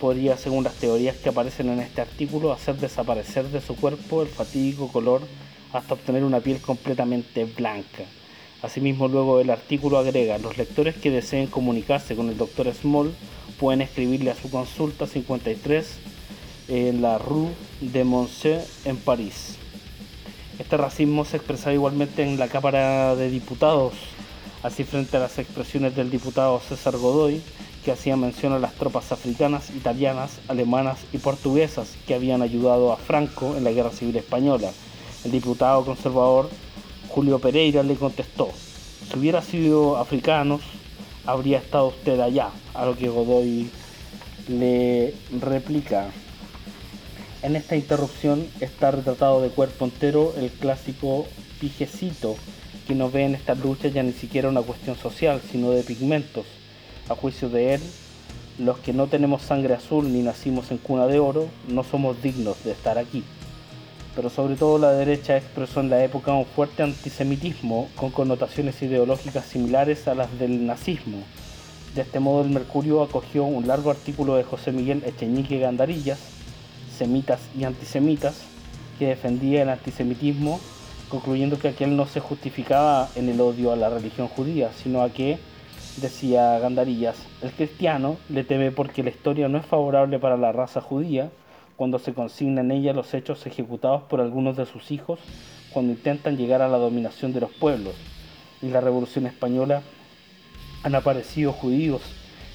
podría, 0.00 0.38
según 0.38 0.64
las 0.64 0.74
teorías 0.74 1.16
que 1.16 1.28
aparecen 1.28 1.68
en 1.68 1.80
este 1.80 2.00
artículo, 2.00 2.52
hacer 2.52 2.76
desaparecer 2.76 3.48
de 3.48 3.60
su 3.60 3.76
cuerpo 3.76 4.22
el 4.22 4.28
fatídico 4.28 4.88
color 4.88 5.20
hasta 5.74 5.94
obtener 5.94 6.24
una 6.24 6.40
piel 6.40 6.58
completamente 6.60 7.44
blanca. 7.44 8.04
Asimismo, 8.62 9.08
luego 9.08 9.40
el 9.40 9.50
artículo 9.50 9.98
agrega, 9.98 10.38
los 10.38 10.56
lectores 10.56 10.94
que 10.94 11.10
deseen 11.10 11.48
comunicarse 11.48 12.16
con 12.16 12.28
el 12.28 12.38
Dr. 12.38 12.72
Small 12.72 13.12
pueden 13.62 13.80
escribirle 13.80 14.32
a 14.32 14.34
su 14.34 14.50
consulta 14.50 15.06
53 15.06 15.86
en 16.66 17.00
la 17.00 17.18
Rue 17.18 17.50
de 17.80 18.02
Moncey 18.02 18.58
en 18.84 18.96
París. 18.96 19.54
Este 20.58 20.76
racismo 20.76 21.24
se 21.24 21.36
expresaba 21.36 21.72
igualmente 21.72 22.24
en 22.24 22.40
la 22.40 22.48
Cámara 22.48 23.14
de 23.14 23.30
Diputados, 23.30 23.92
así 24.64 24.82
frente 24.82 25.16
a 25.16 25.20
las 25.20 25.38
expresiones 25.38 25.94
del 25.94 26.10
diputado 26.10 26.58
César 26.58 26.96
Godoy, 26.96 27.40
que 27.84 27.92
hacía 27.92 28.16
mención 28.16 28.52
a 28.52 28.58
las 28.58 28.74
tropas 28.74 29.12
africanas, 29.12 29.70
italianas, 29.70 30.40
alemanas 30.48 30.98
y 31.12 31.18
portuguesas 31.18 31.94
que 32.04 32.14
habían 32.16 32.42
ayudado 32.42 32.92
a 32.92 32.96
Franco 32.96 33.56
en 33.56 33.62
la 33.62 33.70
Guerra 33.70 33.92
Civil 33.92 34.16
Española. 34.16 34.72
El 35.24 35.30
diputado 35.30 35.84
conservador 35.84 36.50
Julio 37.10 37.38
Pereira 37.38 37.84
le 37.84 37.94
contestó, 37.94 38.48
si 39.08 39.16
hubiera 39.16 39.40
sido 39.40 39.98
africanos, 39.98 40.62
habría 41.26 41.58
estado 41.58 41.88
usted 41.88 42.18
allá, 42.20 42.50
a 42.74 42.84
lo 42.84 42.96
que 42.96 43.08
Godoy 43.08 43.70
le 44.48 45.14
replica. 45.40 46.08
En 47.42 47.56
esta 47.56 47.76
interrupción 47.76 48.46
está 48.60 48.90
retratado 48.90 49.40
de 49.40 49.48
cuerpo 49.48 49.84
entero 49.84 50.34
el 50.36 50.50
clásico 50.50 51.26
pijecito 51.60 52.36
que 52.86 52.94
nos 52.94 53.12
ve 53.12 53.24
en 53.24 53.34
esta 53.34 53.54
lucha 53.54 53.88
ya 53.88 54.02
ni 54.02 54.12
siquiera 54.12 54.48
una 54.48 54.62
cuestión 54.62 54.96
social, 54.96 55.40
sino 55.50 55.70
de 55.70 55.82
pigmentos. 55.82 56.46
A 57.08 57.14
juicio 57.14 57.48
de 57.48 57.74
él, 57.74 57.80
los 58.58 58.78
que 58.78 58.92
no 58.92 59.06
tenemos 59.06 59.42
sangre 59.42 59.74
azul 59.74 60.12
ni 60.12 60.22
nacimos 60.22 60.70
en 60.70 60.78
cuna 60.78 61.06
de 61.06 61.18
oro, 61.18 61.48
no 61.68 61.84
somos 61.84 62.22
dignos 62.22 62.62
de 62.64 62.72
estar 62.72 62.98
aquí 62.98 63.24
pero 64.14 64.30
sobre 64.30 64.56
todo 64.56 64.78
la 64.78 64.92
derecha 64.92 65.36
expresó 65.36 65.80
en 65.80 65.90
la 65.90 66.04
época 66.04 66.32
un 66.32 66.44
fuerte 66.44 66.82
antisemitismo 66.82 67.88
con 67.96 68.10
connotaciones 68.10 68.80
ideológicas 68.82 69.46
similares 69.46 70.06
a 70.08 70.14
las 70.14 70.38
del 70.38 70.66
nazismo. 70.66 71.18
De 71.94 72.02
este 72.02 72.20
modo 72.20 72.42
el 72.42 72.50
Mercurio 72.50 73.02
acogió 73.02 73.44
un 73.44 73.66
largo 73.66 73.90
artículo 73.90 74.36
de 74.36 74.44
José 74.44 74.72
Miguel 74.72 75.02
Echeñique 75.04 75.58
Gandarillas, 75.58 76.18
Semitas 76.96 77.40
y 77.58 77.64
Antisemitas, 77.64 78.42
que 78.98 79.08
defendía 79.08 79.62
el 79.62 79.68
antisemitismo, 79.68 80.60
concluyendo 81.08 81.58
que 81.58 81.68
aquel 81.68 81.96
no 81.96 82.06
se 82.06 82.20
justificaba 82.20 83.08
en 83.16 83.28
el 83.28 83.40
odio 83.40 83.72
a 83.72 83.76
la 83.76 83.90
religión 83.90 84.28
judía, 84.28 84.70
sino 84.72 85.02
a 85.02 85.10
que, 85.10 85.38
decía 86.00 86.58
Gandarillas, 86.58 87.16
el 87.42 87.52
cristiano 87.52 88.16
le 88.30 88.44
teme 88.44 88.70
porque 88.70 89.02
la 89.02 89.10
historia 89.10 89.48
no 89.48 89.58
es 89.58 89.66
favorable 89.66 90.18
para 90.18 90.36
la 90.36 90.52
raza 90.52 90.80
judía, 90.80 91.30
cuando 91.82 91.98
se 91.98 92.14
consignan 92.14 92.70
en 92.70 92.78
ella 92.78 92.92
los 92.92 93.12
hechos 93.12 93.44
ejecutados 93.44 94.02
por 94.02 94.20
algunos 94.20 94.56
de 94.56 94.66
sus 94.66 94.92
hijos 94.92 95.18
cuando 95.72 95.90
intentan 95.90 96.36
llegar 96.36 96.62
a 96.62 96.68
la 96.68 96.78
dominación 96.78 97.32
de 97.32 97.40
los 97.40 97.50
pueblos. 97.50 97.94
En 98.62 98.72
la 98.72 98.80
Revolución 98.80 99.26
Española 99.26 99.82
han 100.84 100.94
aparecido 100.94 101.52
judíos 101.52 102.00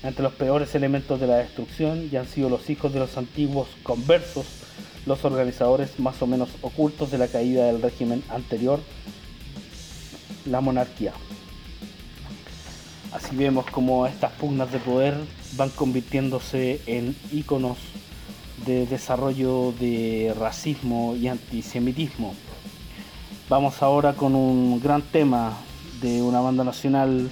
entre 0.02 0.24
los 0.24 0.32
peores 0.32 0.76
elementos 0.76 1.20
de 1.20 1.28
la 1.28 1.40
destrucción 1.40 2.08
y 2.10 2.16
han 2.16 2.26
sido 2.26 2.48
los 2.48 2.70
hijos 2.70 2.94
de 2.94 3.00
los 3.00 3.18
antiguos 3.18 3.68
conversos 3.84 4.46
los 5.06 5.26
organizadores 5.26 6.00
más 6.00 6.22
o 6.22 6.26
menos 6.26 6.48
ocultos 6.62 7.12
de 7.12 7.18
la 7.18 7.28
caída 7.28 7.66
del 7.66 7.82
régimen 7.82 8.24
anterior, 8.30 8.80
la 10.46 10.62
monarquía. 10.62 11.12
Así 13.12 13.36
vemos 13.36 13.66
como 13.66 14.08
estas 14.08 14.32
pugnas 14.32 14.72
de 14.72 14.80
poder 14.80 15.16
van 15.58 15.70
convirtiéndose 15.72 16.80
en 16.86 17.14
íconos 17.34 17.78
de 18.66 18.86
desarrollo 18.86 19.74
de 19.80 20.34
racismo 20.40 21.16
y 21.16 21.28
antisemitismo. 21.28 22.34
Vamos 23.50 23.82
ahora 23.82 24.14
con 24.14 24.36
un 24.36 24.80
gran 24.82 25.02
tema 25.02 25.54
de 26.02 26.22
una 26.22 26.42
banda 26.42 26.64
nacional 26.64 27.30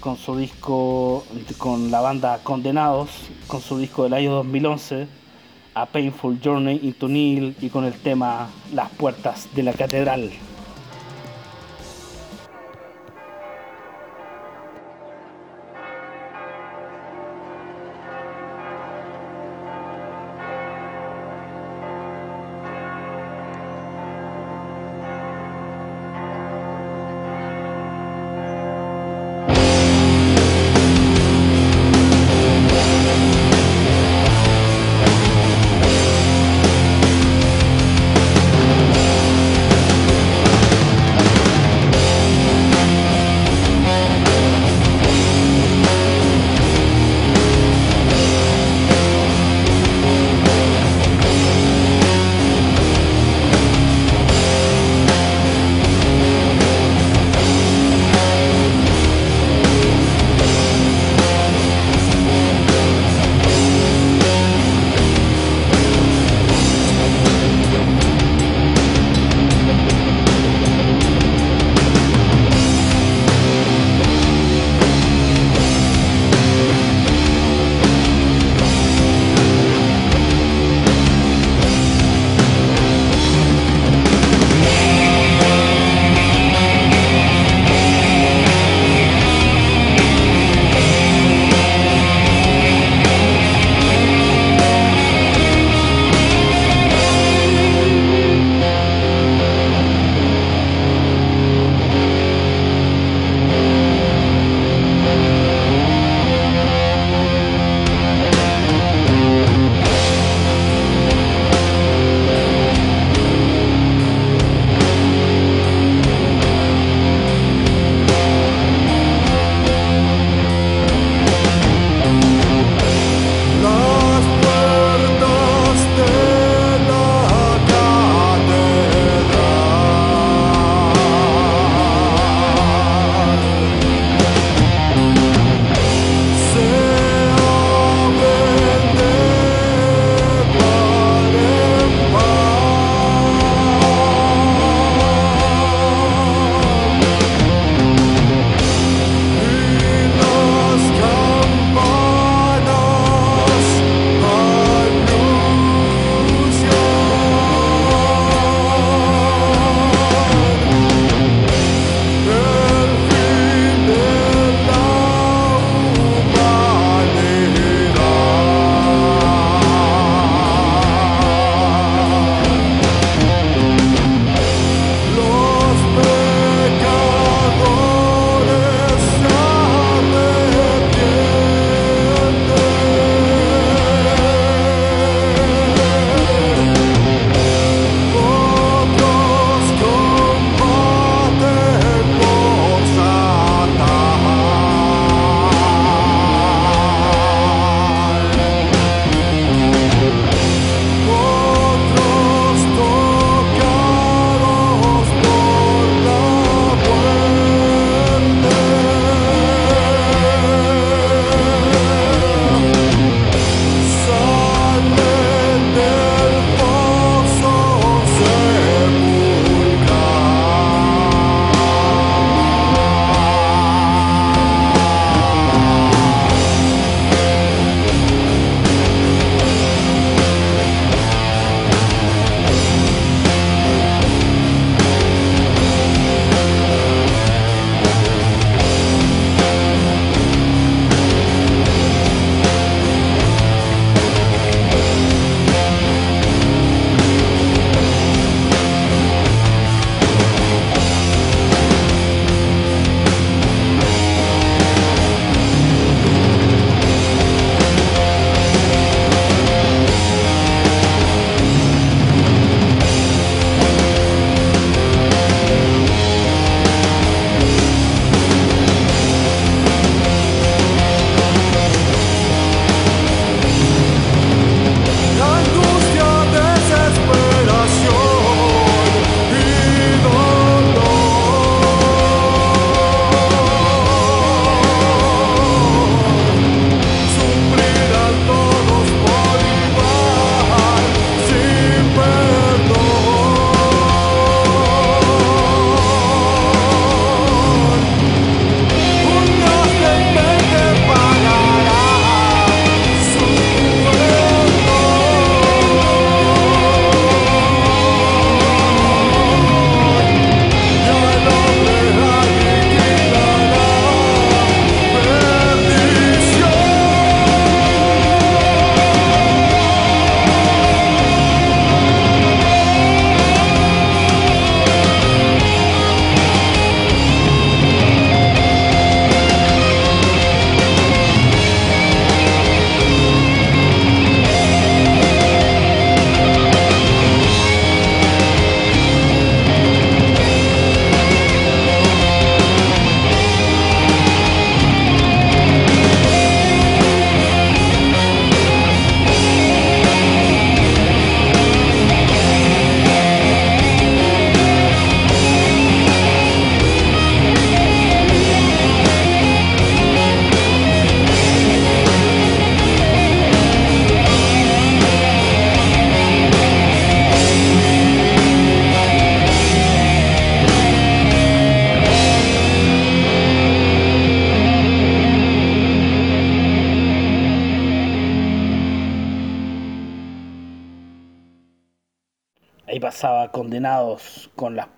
con 0.00 0.16
su 0.16 0.36
disco, 0.36 1.24
con 1.58 1.90
la 1.90 2.00
banda 2.00 2.40
Condenados, 2.42 3.10
con 3.46 3.60
su 3.60 3.78
disco 3.78 4.04
del 4.04 4.14
año 4.14 4.32
2011, 4.32 5.06
A 5.74 5.86
Painful 5.86 6.40
Journey 6.42 6.80
into 6.82 7.08
Nil 7.08 7.54
y 7.60 7.68
con 7.68 7.84
el 7.84 7.94
tema 7.94 8.48
Las 8.72 8.90
puertas 8.90 9.48
de 9.54 9.62
la 9.62 9.72
catedral. 9.72 10.30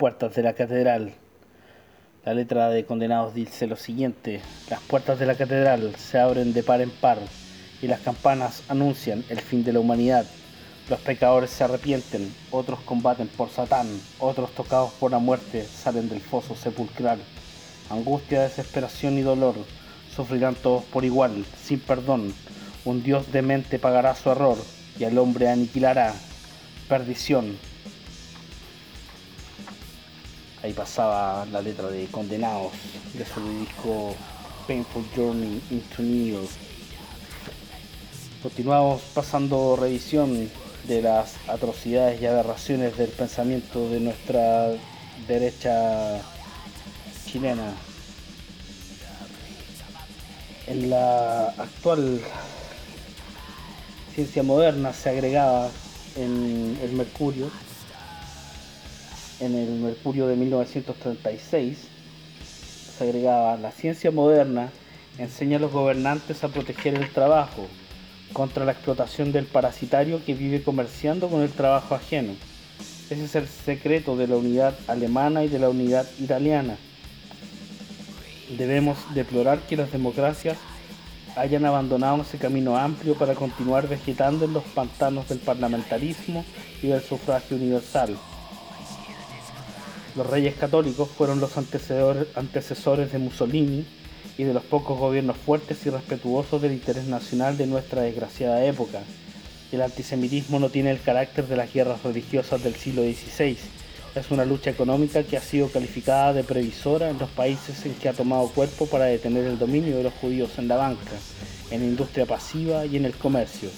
Puertas 0.03 0.35
de 0.35 0.43
la 0.43 0.51
catedral. 0.51 1.13
La 2.25 2.33
letra 2.33 2.67
de 2.67 2.83
Condenados 2.83 3.33
dice 3.33 3.67
lo 3.67 3.77
siguiente, 3.77 4.41
las 4.69 4.81
puertas 4.81 5.17
de 5.17 5.25
la 5.25 5.35
catedral 5.35 5.95
se 5.95 6.19
abren 6.19 6.51
de 6.51 6.61
par 6.61 6.81
en 6.81 6.89
par 6.89 7.19
y 7.81 7.87
las 7.87 8.01
campanas 8.01 8.63
anuncian 8.67 9.23
el 9.29 9.39
fin 9.39 9.63
de 9.63 9.71
la 9.71 9.79
humanidad. 9.79 10.25
Los 10.89 10.99
pecadores 10.99 11.51
se 11.51 11.63
arrepienten, 11.63 12.35
otros 12.51 12.81
combaten 12.81 13.29
por 13.29 13.49
Satán, 13.49 13.87
otros 14.19 14.51
tocados 14.51 14.91
por 14.91 15.09
la 15.09 15.19
muerte 15.19 15.63
salen 15.63 16.09
del 16.09 16.19
foso 16.19 16.53
sepulcral. 16.53 17.19
Angustia, 17.89 18.41
desesperación 18.41 19.17
y 19.17 19.21
dolor 19.21 19.55
sufrirán 20.13 20.55
todos 20.55 20.83
por 20.83 21.05
igual, 21.05 21.45
sin 21.63 21.79
perdón. 21.79 22.33
Un 22.83 23.03
Dios 23.03 23.31
demente 23.31 23.79
pagará 23.79 24.15
su 24.15 24.29
error 24.31 24.57
y 24.99 25.05
al 25.05 25.17
hombre 25.17 25.47
aniquilará. 25.47 26.13
Perdición, 26.89 27.57
Ahí 30.63 30.71
pasaba 30.71 31.45
la 31.51 31.61
letra 31.61 31.89
de 31.89 32.05
Condenados 32.07 32.71
de 33.13 33.25
su 33.25 33.59
disco 33.59 34.15
Painful 34.65 35.03
Journey 35.13 35.61
into 35.69 36.01
York. 36.01 36.49
Continuamos 38.41 39.01
pasando 39.13 39.75
revisión 39.75 40.49
de 40.87 41.01
las 41.01 41.35
atrocidades 41.49 42.21
y 42.21 42.27
aberraciones 42.27 42.97
del 42.97 43.09
pensamiento 43.09 43.89
de 43.89 43.99
nuestra 43.99 44.69
derecha 45.27 46.21
chilena. 47.25 47.73
En 50.67 50.89
la 50.89 51.47
actual 51.57 52.21
ciencia 54.15 54.43
moderna 54.43 54.93
se 54.93 55.09
agregaba 55.09 55.69
en 56.15 56.79
el 56.81 56.93
mercurio 56.93 57.51
en 59.45 59.55
el 59.55 59.69
Mercurio 59.79 60.27
de 60.27 60.35
1936 60.35 61.77
se 62.97 63.03
agregaba, 63.03 63.57
la 63.57 63.71
ciencia 63.71 64.11
moderna 64.11 64.69
enseña 65.17 65.57
a 65.57 65.59
los 65.59 65.71
gobernantes 65.71 66.43
a 66.43 66.47
proteger 66.47 66.95
el 66.95 67.11
trabajo 67.11 67.67
contra 68.31 68.65
la 68.65 68.71
explotación 68.71 69.31
del 69.31 69.45
parasitario 69.45 70.23
que 70.25 70.33
vive 70.33 70.63
comerciando 70.63 71.27
con 71.27 71.41
el 71.41 71.51
trabajo 71.51 71.93
ajeno. 71.93 72.33
Ese 73.09 73.25
es 73.25 73.35
el 73.35 73.47
secreto 73.47 74.15
de 74.15 74.27
la 74.27 74.37
unidad 74.37 74.75
alemana 74.87 75.43
y 75.43 75.49
de 75.49 75.59
la 75.59 75.69
unidad 75.69 76.07
italiana. 76.19 76.77
Debemos 78.57 78.97
deplorar 79.13 79.59
que 79.59 79.75
las 79.75 79.91
democracias 79.91 80.57
hayan 81.35 81.65
abandonado 81.65 82.21
ese 82.21 82.37
camino 82.37 82.77
amplio 82.77 83.15
para 83.15 83.35
continuar 83.35 83.87
vegetando 83.87 84.45
en 84.45 84.53
los 84.53 84.63
pantanos 84.63 85.27
del 85.27 85.39
parlamentarismo 85.39 86.45
y 86.81 86.87
del 86.87 87.01
sufragio 87.01 87.57
universal. 87.57 88.17
Los 90.15 90.27
reyes 90.27 90.53
católicos 90.53 91.09
fueron 91.09 91.39
los 91.39 91.57
antecesores 91.57 93.11
de 93.11 93.17
Mussolini 93.17 93.83
y 94.37 94.43
de 94.43 94.53
los 94.53 94.63
pocos 94.63 94.99
gobiernos 94.99 95.37
fuertes 95.37 95.83
y 95.87 95.89
respetuosos 95.89 96.61
del 96.61 96.73
interés 96.73 97.05
nacional 97.05 97.57
de 97.57 97.65
nuestra 97.65 98.03
desgraciada 98.03 98.63
época. 98.63 98.99
El 99.71 99.81
antisemitismo 99.81 100.59
no 100.59 100.69
tiene 100.69 100.91
el 100.91 101.01
carácter 101.01 101.47
de 101.47 101.55
las 101.55 101.73
guerras 101.73 102.03
religiosas 102.03 102.63
del 102.63 102.75
siglo 102.75 103.01
XVI. 103.01 103.57
Es 104.13 104.29
una 104.29 104.45
lucha 104.45 104.69
económica 104.69 105.23
que 105.23 105.35
ha 105.35 105.41
sido 105.41 105.67
calificada 105.69 106.31
de 106.33 106.43
previsora 106.43 107.09
en 107.09 107.17
los 107.17 107.31
países 107.31 107.83
en 107.87 107.95
que 107.95 108.07
ha 108.07 108.13
tomado 108.13 108.49
cuerpo 108.49 108.85
para 108.85 109.05
detener 109.05 109.45
el 109.45 109.57
dominio 109.57 109.97
de 109.97 110.03
los 110.03 110.13
judíos 110.13 110.51
en 110.59 110.67
la 110.67 110.75
banca, 110.75 111.13
en 111.71 111.79
la 111.79 111.87
industria 111.87 112.27
pasiva 112.27 112.85
y 112.85 112.97
en 112.97 113.05
el 113.05 113.15
comercio. 113.15 113.71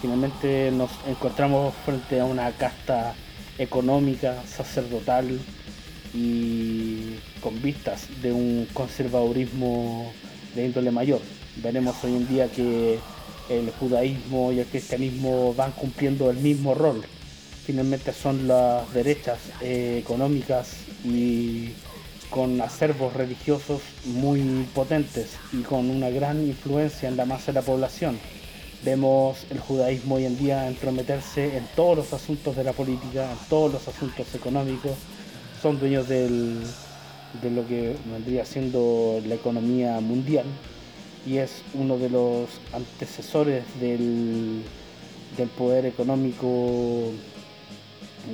Finalmente 0.00 0.70
nos 0.70 0.90
encontramos 1.06 1.74
frente 1.84 2.20
a 2.20 2.24
una 2.24 2.50
casta 2.52 3.14
económica, 3.58 4.42
sacerdotal 4.46 5.40
y 6.12 7.16
con 7.40 7.60
vistas 7.60 8.08
de 8.22 8.32
un 8.32 8.68
conservadurismo 8.72 10.12
de 10.54 10.66
índole 10.66 10.90
mayor. 10.90 11.20
Veremos 11.56 11.96
hoy 12.04 12.14
en 12.14 12.28
día 12.28 12.48
que 12.48 12.98
el 13.48 13.70
judaísmo 13.72 14.52
y 14.52 14.60
el 14.60 14.66
cristianismo 14.66 15.54
van 15.54 15.72
cumpliendo 15.72 16.30
el 16.30 16.38
mismo 16.38 16.74
rol. 16.74 17.02
Finalmente 17.64 18.12
son 18.12 18.46
las 18.46 18.92
derechas 18.92 19.38
eh, 19.60 19.98
económicas 20.02 20.76
y 21.04 21.70
con 22.30 22.60
acervos 22.60 23.14
religiosos 23.14 23.80
muy 24.04 24.66
potentes 24.74 25.36
y 25.52 25.62
con 25.62 25.88
una 25.88 26.10
gran 26.10 26.44
influencia 26.44 27.08
en 27.08 27.16
la 27.16 27.24
masa 27.24 27.46
de 27.46 27.52
la 27.54 27.62
población. 27.62 28.18
Vemos 28.84 29.46
el 29.48 29.60
judaísmo 29.60 30.16
hoy 30.16 30.26
en 30.26 30.36
día 30.36 30.68
entrometerse 30.68 31.56
en 31.56 31.66
todos 31.74 31.96
los 31.96 32.12
asuntos 32.12 32.54
de 32.54 32.64
la 32.64 32.74
política, 32.74 33.32
en 33.32 33.38
todos 33.48 33.72
los 33.72 33.88
asuntos 33.88 34.34
económicos. 34.34 34.92
Son 35.62 35.78
dueños 35.78 36.06
de 36.06 36.28
lo 36.28 37.66
que 37.66 37.96
vendría 38.12 38.44
siendo 38.44 39.22
la 39.24 39.36
economía 39.36 39.98
mundial 40.00 40.44
y 41.26 41.38
es 41.38 41.62
uno 41.72 41.96
de 41.96 42.10
los 42.10 42.50
antecesores 42.74 43.64
del, 43.80 44.62
poder 45.56 45.86
económico 45.86 47.10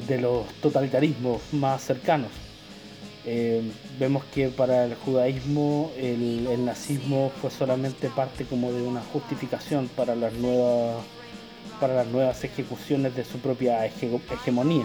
de 0.08 0.20
los 0.20 0.46
totalitarismos 0.60 1.40
más 1.52 1.84
cercanos. 1.84 2.49
Eh, 3.32 3.62
vemos 3.96 4.24
que 4.34 4.48
para 4.48 4.86
el 4.86 4.96
judaísmo 4.96 5.92
el, 5.96 6.64
nazismo 6.64 7.30
fue 7.40 7.48
solamente 7.52 8.08
parte 8.08 8.44
como 8.44 8.72
de 8.72 8.82
una 8.82 9.02
justificación 9.02 9.86
para 9.86 10.16
las 10.16 10.32
nuevas 10.32 10.96
para 11.78 11.94
las 11.94 12.08
nuevas 12.08 12.42
ejecuciones 12.42 13.14
de 13.14 13.24
su 13.24 13.38
propia 13.38 13.86
hegemonía. 13.86 14.84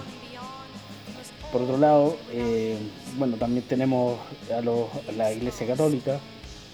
Por 1.51 1.63
otro 1.63 1.79
lado, 1.79 2.17
eh, 2.31 2.77
bueno, 3.17 3.36
también 3.38 3.65
tenemos 3.65 4.19
a, 4.55 4.62
la 5.12 5.34
Iglesia 5.34 5.65
Católica, 5.65 6.19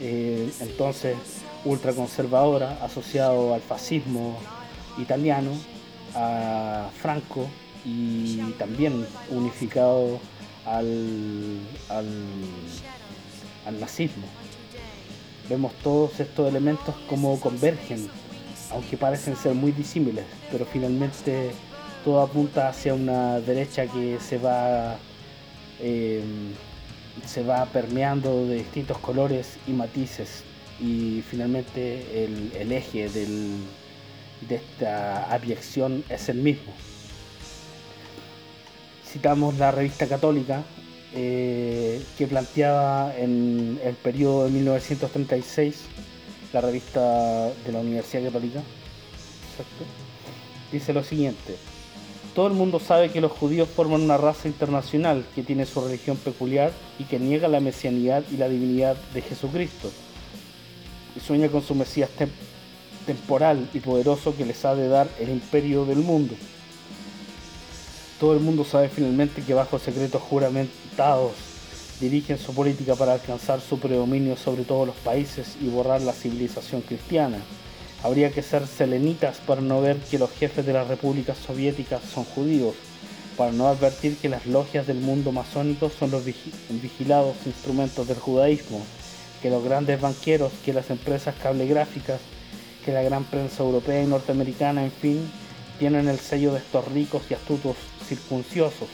eh, 0.02 0.52
entonces 0.60 1.16
ultraconservadora, 1.64 2.84
asociado 2.84 3.54
al 3.54 3.62
fascismo 3.62 4.38
italiano, 4.98 5.52
a 6.16 6.90
Franco 7.02 7.48
y 7.86 8.42
también 8.60 9.08
unificado 9.30 10.20
al, 10.66 11.60
al, 11.90 13.80
nazismo. 13.80 14.28
Vemos 15.50 15.74
todos 15.84 16.20
estos 16.20 16.50
elementos 16.50 16.96
como 17.10 17.40
convergen, 17.40 18.08
aunque 18.72 18.98
parecen 18.98 19.36
ser 19.36 19.54
muy 19.54 19.72
disímiles, 19.72 20.26
pero 20.52 20.66
finalmente 20.66 21.52
todo 22.06 22.22
apunta 22.22 22.70
hacia 22.70 22.94
una 22.94 23.40
derecha 23.40 23.86
que 23.88 24.20
se 24.20 24.38
va 24.38 24.98
eh, 25.80 26.24
se 27.26 27.44
va 27.44 27.66
permeando 27.66 28.46
de 28.46 28.56
distintos 28.56 28.98
colores 29.00 29.58
y 29.68 29.72
matices 29.72 30.44
y 30.80 31.22
finalmente 31.30 32.24
el, 32.24 32.72
eje 32.72 33.10
de 33.10 34.56
esta 34.56 35.32
abyección 35.32 36.04
es 36.10 36.30
el 36.30 36.38
mismo 36.38 36.72
citamos 39.12 39.58
la 39.58 39.72
revista 39.72 40.08
católica 40.08 40.64
eh, 41.14 42.02
que 42.18 42.28
planteaba 42.28 43.14
en 43.18 43.80
el 43.84 43.96
periodo 43.96 44.46
de 44.46 44.52
1936, 44.52 45.82
la 46.54 46.62
revista 46.62 47.50
de 47.66 47.72
la 47.74 47.80
Universidad 47.80 48.24
Católica, 48.24 48.62
dice 50.72 50.94
lo 50.94 51.04
siguiente, 51.04 51.58
todo 52.34 52.48
el 52.48 52.54
mundo 52.54 52.80
sabe 52.80 53.10
que 53.10 53.20
los 53.20 53.34
judíos 53.34 53.68
forman 53.68 54.02
una 54.02 54.16
raza 54.16 54.48
internacional 54.48 55.26
que 55.36 55.44
tiene 55.44 55.66
su 55.66 55.82
religión 55.82 56.16
peculiar 56.16 56.72
y 56.98 57.04
que 57.04 57.20
niega 57.20 57.50
la 57.50 57.60
mesianidad 57.60 58.24
y 58.32 58.38
la 58.38 58.48
divinidad 58.48 58.96
de 59.14 59.22
Jesucristo. 59.22 59.92
Y 61.14 61.20
sueña 61.20 61.50
con 61.50 61.62
su 61.62 61.76
Mesías 61.76 62.10
temporal 63.06 63.70
y 63.74 63.82
poderoso 63.82 64.34
que 64.38 64.46
les 64.46 64.64
ha 64.64 64.76
de 64.76 64.88
dar 64.88 65.10
el 65.20 65.30
imperio 65.30 65.84
del 65.84 66.00
mundo. 66.00 66.36
Todo 68.22 68.34
el 68.34 68.40
mundo 68.40 68.64
sabe 68.64 68.88
finalmente 68.88 69.42
que 69.42 69.56
bajo 69.56 69.80
secretos 69.80 70.22
juramentados 70.22 71.32
dirigen 72.00 72.38
su 72.38 72.54
política 72.54 72.94
para 72.94 73.14
alcanzar 73.14 73.62
su 73.62 73.80
predominio 73.80 74.38
sobre 74.38 74.64
todos 74.64 74.86
los 74.86 74.96
países 74.98 75.58
y 75.60 75.70
borrar 75.70 76.02
la 76.02 76.14
civilización 76.14 76.82
cristiana. 76.82 77.40
Habría 78.04 78.30
que 78.30 78.44
ser 78.44 78.68
selenitas 78.68 79.40
para 79.40 79.62
no 79.62 79.82
ver 79.82 79.98
que 79.98 80.20
los 80.20 80.30
jefes 80.30 80.64
de 80.68 80.74
las 80.74 80.88
repúblicas 80.88 81.36
soviéticas 81.36 82.04
son 82.14 82.26
judíos, 82.26 82.76
para 83.38 83.54
no 83.54 83.68
advertir 83.68 84.16
que 84.18 84.30
las 84.30 84.46
logias 84.46 84.86
del 84.86 85.00
mundo 85.00 85.32
masónico 85.32 85.90
son 85.90 86.12
los 86.12 86.24
vigilados 86.24 87.38
instrumentos 87.48 88.08
del 88.08 88.20
judaísmo, 88.20 88.86
que 89.42 89.50
los 89.50 89.64
grandes 89.64 90.00
banqueros, 90.00 90.52
que 90.64 90.74
las 90.74 90.92
empresas 90.92 91.34
cablegráficas, 91.42 92.22
que 92.86 92.92
la 92.92 93.02
gran 93.02 93.24
prensa 93.24 93.64
europea 93.64 94.04
y 94.04 94.06
norteamericana, 94.06 94.84
en 94.84 94.92
fin, 94.92 95.32
tienen 95.80 96.08
el 96.08 96.20
sello 96.20 96.52
de 96.52 96.60
estos 96.60 96.88
ricos 96.92 97.24
y 97.28 97.34
astutos 97.34 97.76
circunciosos. 98.12 98.90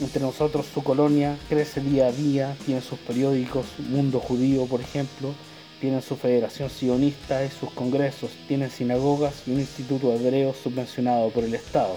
Entre 0.00 0.22
nosotros 0.22 0.64
su 0.72 0.82
colonia 0.82 1.36
crece 1.50 1.82
día 1.82 2.06
a 2.06 2.12
día, 2.12 2.56
tiene 2.64 2.80
sus 2.80 2.98
periódicos, 2.98 3.66
Mundo 3.90 4.20
Judío 4.20 4.64
por 4.64 4.80
ejemplo, 4.80 5.34
tienen 5.80 6.00
su 6.00 6.16
federación 6.16 6.70
sionista 6.70 7.44
y 7.44 7.50
sus 7.50 7.70
congresos, 7.72 8.30
tienen 8.48 8.70
sinagogas 8.70 9.42
y 9.46 9.50
un 9.50 9.60
instituto 9.60 10.14
hebreo 10.14 10.54
subvencionado 10.54 11.28
por 11.28 11.44
el 11.44 11.54
Estado. 11.54 11.96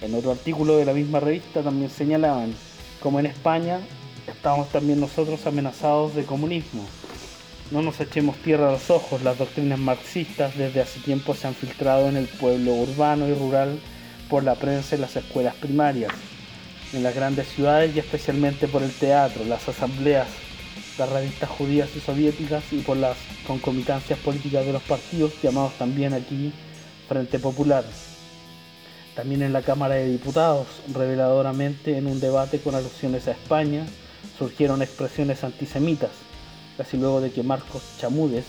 En 0.00 0.14
otro 0.14 0.30
artículo 0.30 0.76
de 0.76 0.84
la 0.84 0.92
misma 0.92 1.18
revista 1.18 1.62
también 1.62 1.90
señalaban 1.90 2.54
como 3.00 3.18
en 3.18 3.26
España 3.26 3.80
estamos 4.28 4.68
también 4.68 5.00
nosotros 5.00 5.46
amenazados 5.46 6.14
de 6.14 6.24
comunismo. 6.24 6.84
No 7.72 7.82
nos 7.82 7.98
echemos 8.00 8.36
tierra 8.36 8.68
a 8.68 8.72
los 8.72 8.90
ojos, 8.90 9.22
las 9.22 9.38
doctrinas 9.38 9.78
marxistas 9.78 10.56
desde 10.56 10.80
hace 10.80 11.00
tiempo 11.00 11.34
se 11.34 11.48
han 11.48 11.54
filtrado 11.54 12.08
en 12.08 12.16
el 12.16 12.28
pueblo 12.28 12.72
urbano 12.74 13.26
y 13.26 13.34
rural 13.34 13.80
por 14.34 14.42
la 14.42 14.56
prensa 14.56 14.96
y 14.96 14.98
las 14.98 15.14
escuelas 15.14 15.54
primarias, 15.54 16.10
en 16.92 17.04
las 17.04 17.14
grandes 17.14 17.46
ciudades 17.46 17.94
y 17.94 18.00
especialmente 18.00 18.66
por 18.66 18.82
el 18.82 18.90
teatro, 18.90 19.44
las 19.44 19.68
asambleas, 19.68 20.26
las 20.98 21.08
revistas 21.08 21.48
judías 21.50 21.88
y 21.94 22.00
soviéticas 22.00 22.64
y 22.72 22.78
por 22.78 22.96
las 22.96 23.16
concomitancias 23.46 24.18
políticas 24.18 24.66
de 24.66 24.72
los 24.72 24.82
partidos 24.82 25.40
llamados 25.40 25.74
también 25.74 26.14
aquí 26.14 26.52
Frente 27.08 27.38
Popular. 27.38 27.84
También 29.14 29.42
en 29.42 29.52
la 29.52 29.62
Cámara 29.62 29.94
de 29.94 30.10
Diputados, 30.10 30.66
reveladoramente 30.92 31.96
en 31.96 32.08
un 32.08 32.18
debate 32.18 32.58
con 32.58 32.74
alusiones 32.74 33.28
a 33.28 33.30
España, 33.30 33.86
surgieron 34.36 34.82
expresiones 34.82 35.44
antisemitas, 35.44 36.10
casi 36.76 36.96
luego 36.96 37.20
de 37.20 37.30
que 37.30 37.44
Marcos 37.44 37.84
Chamudes, 38.00 38.46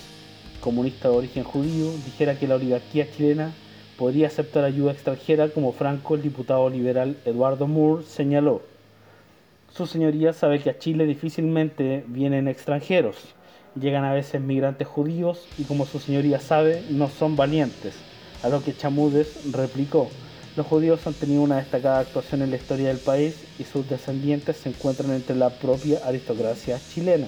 comunista 0.62 1.10
de 1.10 1.18
origen 1.18 1.44
judío, 1.44 1.92
dijera 2.06 2.40
que 2.40 2.48
la 2.48 2.56
oligarquía 2.56 3.08
chilena 3.16 3.54
podría 3.98 4.28
aceptar 4.28 4.64
ayuda 4.64 4.92
extranjera 4.92 5.50
como 5.50 5.72
Franco, 5.72 6.16
el 6.16 6.22
diputado 6.22 6.70
liberal 6.70 7.18
Eduardo 7.26 7.68
Moore, 7.68 8.04
señaló. 8.06 8.62
Su 9.74 9.86
señoría 9.86 10.34
sabe 10.34 10.60
que 10.60 10.70
a 10.70 10.80
Chile 10.80 11.06
difícilmente 11.06 12.04
vienen 12.08 12.48
extranjeros, 12.48 13.18
llegan 13.80 14.06
a 14.06 14.14
veces 14.14 14.42
migrantes 14.42 14.88
judíos 14.88 15.46
y 15.58 15.64
como 15.64 15.86
su 15.86 16.00
señoría 16.00 16.40
sabe, 16.40 16.84
no 16.90 17.10
son 17.10 17.36
valientes, 17.36 17.96
a 18.44 18.50
lo 18.50 18.64
que 18.64 18.76
Chamudes 18.76 19.52
replicó. 19.52 20.10
Los 20.56 20.68
judíos 20.68 21.06
han 21.06 21.14
tenido 21.14 21.42
una 21.42 21.58
destacada 21.58 22.00
actuación 22.00 22.42
en 22.42 22.52
la 22.52 22.56
historia 22.56 22.88
del 22.88 23.00
país 23.00 23.44
y 23.60 23.66
sus 23.66 23.90
descendientes 23.90 24.56
se 24.58 24.70
encuentran 24.70 25.12
entre 25.12 25.36
la 25.36 25.50
propia 25.50 26.00
aristocracia 26.06 26.80
chilena. 26.94 27.28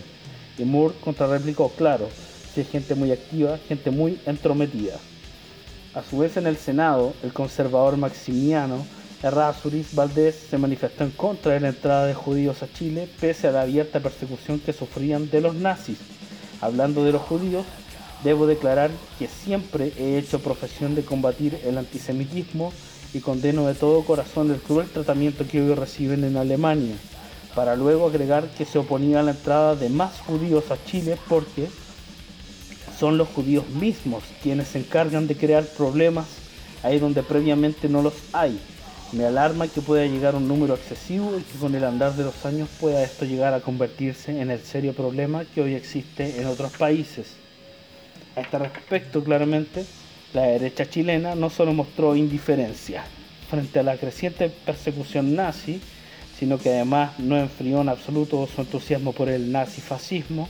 Y 0.58 0.64
Moore 0.64 0.96
contrarreplicó, 1.02 1.70
claro, 1.70 2.08
si 2.54 2.62
hay 2.62 2.66
gente 2.66 2.96
muy 2.96 3.12
activa, 3.12 3.58
gente 3.68 3.92
muy 3.92 4.18
entrometida. 4.26 4.98
A 5.98 6.04
su 6.04 6.20
vez 6.20 6.38
en 6.38 6.46
el 6.46 6.58
Senado, 6.58 7.16
el 7.24 7.34
conservador 7.34 7.98
Maximiano 7.98 8.86
Errázuriz 9.24 9.96
Valdés 9.96 10.36
se 10.48 10.60
manifestó 10.60 11.04
en 11.04 11.10
contra 11.10 11.54
de 11.54 11.60
la 11.60 11.70
entrada 11.70 12.06
de 12.06 12.14
judíos 12.14 12.62
a 12.62 12.72
Chile 12.72 13.10
pese 13.20 13.48
a 13.48 13.52
la 13.52 13.62
abierta 13.62 14.00
persecución 14.00 14.60
que 14.60 14.74
sufrían 14.74 15.32
de 15.32 15.42
los 15.42 15.56
nazis. 15.56 15.98
Hablando 16.62 17.04
de 17.04 17.14
los 17.14 17.24
judíos, 17.24 17.66
debo 18.24 18.46
declarar 18.46 18.92
que 19.18 19.28
siempre 19.28 19.92
he 19.98 20.20
hecho 20.20 20.40
profesión 20.40 20.94
de 20.94 21.04
combatir 21.04 21.60
el 21.66 21.80
antisemitismo 21.80 22.72
y 23.16 23.20
condeno 23.22 23.66
de 23.66 23.74
todo 23.74 24.06
corazón 24.06 24.52
el 24.52 24.62
cruel 24.62 24.88
tratamiento 24.90 25.48
que 25.48 25.64
hoy 25.64 25.74
reciben 25.74 26.24
en 26.24 26.38
Alemania, 26.38 26.94
para 27.56 27.76
luego 27.76 28.06
agregar 28.06 28.48
que 28.50 28.66
se 28.66 28.78
oponía 28.78 29.22
a 29.22 29.24
la 29.24 29.32
entrada 29.32 29.76
de 29.76 29.90
más 29.90 30.20
judíos 30.20 30.70
a 30.70 30.78
Chile 30.86 31.18
porque 31.28 31.70
son 33.00 33.18
los 33.18 33.28
judíos 33.30 33.68
mismos 33.70 34.24
quienes 34.42 34.70
se 34.70 34.80
encargan 34.80 35.28
de 35.28 35.36
crear 35.36 35.66
problemas 35.66 36.26
ahí 36.84 37.00
donde 37.00 37.24
previamente 37.24 37.90
no 37.90 38.02
los 38.02 38.14
hay. 38.34 38.60
Me 39.14 39.26
alarma 39.26 39.68
que 39.68 39.82
pueda 39.82 40.06
llegar 40.06 40.36
un 40.36 40.48
número 40.48 40.76
excesivo 40.76 41.38
y 41.38 41.42
que 41.42 41.58
con 41.58 41.74
el 41.76 41.84
andar 41.84 42.14
de 42.16 42.24
los 42.24 42.46
años 42.46 42.70
pueda 42.80 43.04
esto 43.04 43.26
llegar 43.26 43.54
a 43.54 43.62
convertirse 43.62 44.42
en 44.42 44.52
el 44.52 44.60
serio 44.60 44.94
problema 44.94 45.46
que 45.46 45.62
hoy 45.62 45.76
existe 45.76 46.42
en 46.42 46.48
otros 46.48 46.74
países. 46.74 47.28
A 48.36 48.42
este 48.42 48.60
respecto, 48.60 49.24
claramente, 49.24 49.86
la 50.34 50.44
derecha 50.44 50.90
chilena 50.90 51.36
no 51.36 51.50
solo 51.50 51.74
mostró 51.74 52.16
indiferencia 52.16 53.06
frente 53.50 53.80
a 53.80 53.84
la 53.84 53.98
creciente 53.98 54.50
persecución 54.50 55.36
nazi, 55.36 55.80
sino 56.38 56.58
que 56.58 56.70
además 56.70 57.18
no 57.18 57.38
enfrió 57.38 57.82
en 57.82 57.90
absoluto 57.90 58.48
su 58.54 58.62
entusiasmo 58.62 59.14
por 59.14 59.30
el 59.30 59.52
nazifascismo. 59.52 60.50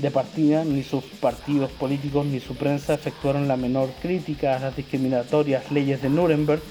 De 0.00 0.10
partida, 0.10 0.64
ni 0.64 0.82
sus 0.82 1.04
partidos 1.04 1.70
políticos 1.72 2.24
ni 2.24 2.40
su 2.40 2.54
prensa 2.54 2.94
efectuaron 2.94 3.48
la 3.48 3.58
menor 3.58 3.90
crítica 4.00 4.56
a 4.56 4.58
las 4.58 4.74
discriminatorias 4.74 5.70
leyes 5.70 6.00
de 6.00 6.08
Nuremberg 6.08 6.62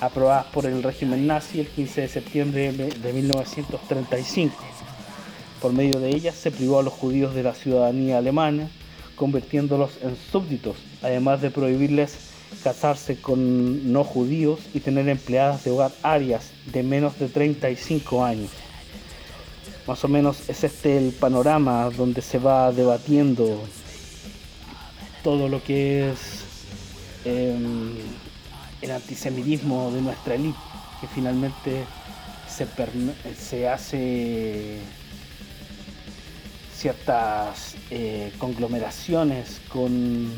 aprobadas 0.00 0.46
por 0.46 0.64
el 0.64 0.80
régimen 0.80 1.26
nazi 1.26 1.58
el 1.58 1.66
15 1.66 2.02
de 2.02 2.08
septiembre 2.08 2.72
de 2.72 3.12
1935. 3.12 4.54
Por 5.60 5.72
medio 5.72 5.98
de 5.98 6.10
ellas 6.10 6.36
se 6.36 6.52
privó 6.52 6.78
a 6.78 6.84
los 6.84 6.92
judíos 6.92 7.34
de 7.34 7.42
la 7.42 7.54
ciudadanía 7.54 8.18
alemana, 8.18 8.70
convirtiéndolos 9.16 9.98
en 10.02 10.16
súbditos, 10.30 10.76
además 11.02 11.40
de 11.40 11.50
prohibirles 11.50 12.30
casarse 12.62 13.20
con 13.20 13.92
no 13.92 14.04
judíos 14.04 14.60
y 14.72 14.78
tener 14.78 15.08
empleadas 15.08 15.64
de 15.64 15.72
hogar 15.72 15.90
arias 16.04 16.52
de 16.72 16.84
menos 16.84 17.18
de 17.18 17.28
35 17.28 18.24
años. 18.24 18.50
Más 19.88 20.04
o 20.04 20.08
menos 20.08 20.50
es 20.50 20.64
este 20.64 20.98
el 20.98 21.12
panorama 21.12 21.88
donde 21.88 22.20
se 22.20 22.38
va 22.38 22.70
debatiendo 22.72 23.58
todo 25.24 25.48
lo 25.48 25.64
que 25.64 26.10
es 26.10 26.44
em, 27.24 27.94
el 28.82 28.90
antisemitismo 28.90 29.90
de 29.90 30.02
nuestra 30.02 30.34
élite, 30.34 30.58
que 31.00 31.06
finalmente 31.06 31.86
se, 32.46 32.68
se 33.34 33.66
hace 33.66 34.78
ciertas 36.76 37.74
eh, 37.90 38.30
conglomeraciones 38.36 39.58
con, 39.70 40.30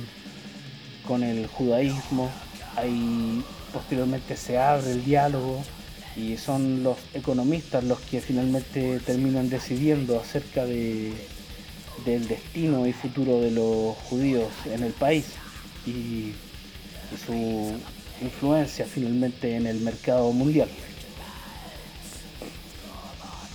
con 1.08 1.24
el 1.24 1.48
judaísmo, 1.48 2.30
ahí 2.76 3.42
posteriormente 3.72 4.36
se 4.36 4.60
abre 4.60 4.92
el 4.92 5.04
diálogo 5.04 5.64
y 6.20 6.36
son 6.36 6.82
los 6.82 6.98
economistas 7.14 7.84
los 7.84 7.98
que 8.00 8.20
finalmente 8.20 9.00
terminan 9.00 9.48
decidiendo 9.48 10.20
acerca 10.20 10.66
de, 10.66 11.12
del 12.04 12.28
destino 12.28 12.86
y 12.86 12.92
futuro 12.92 13.40
de 13.40 13.50
los 13.50 13.96
judíos 14.08 14.48
en 14.66 14.82
el 14.84 14.92
país 14.92 15.26
y, 15.86 16.32
su 17.26 17.72
influencia 18.22 18.86
finalmente 18.86 19.56
en 19.56 19.66
el 19.66 19.80
mercado 19.80 20.30
mundial. 20.30 20.68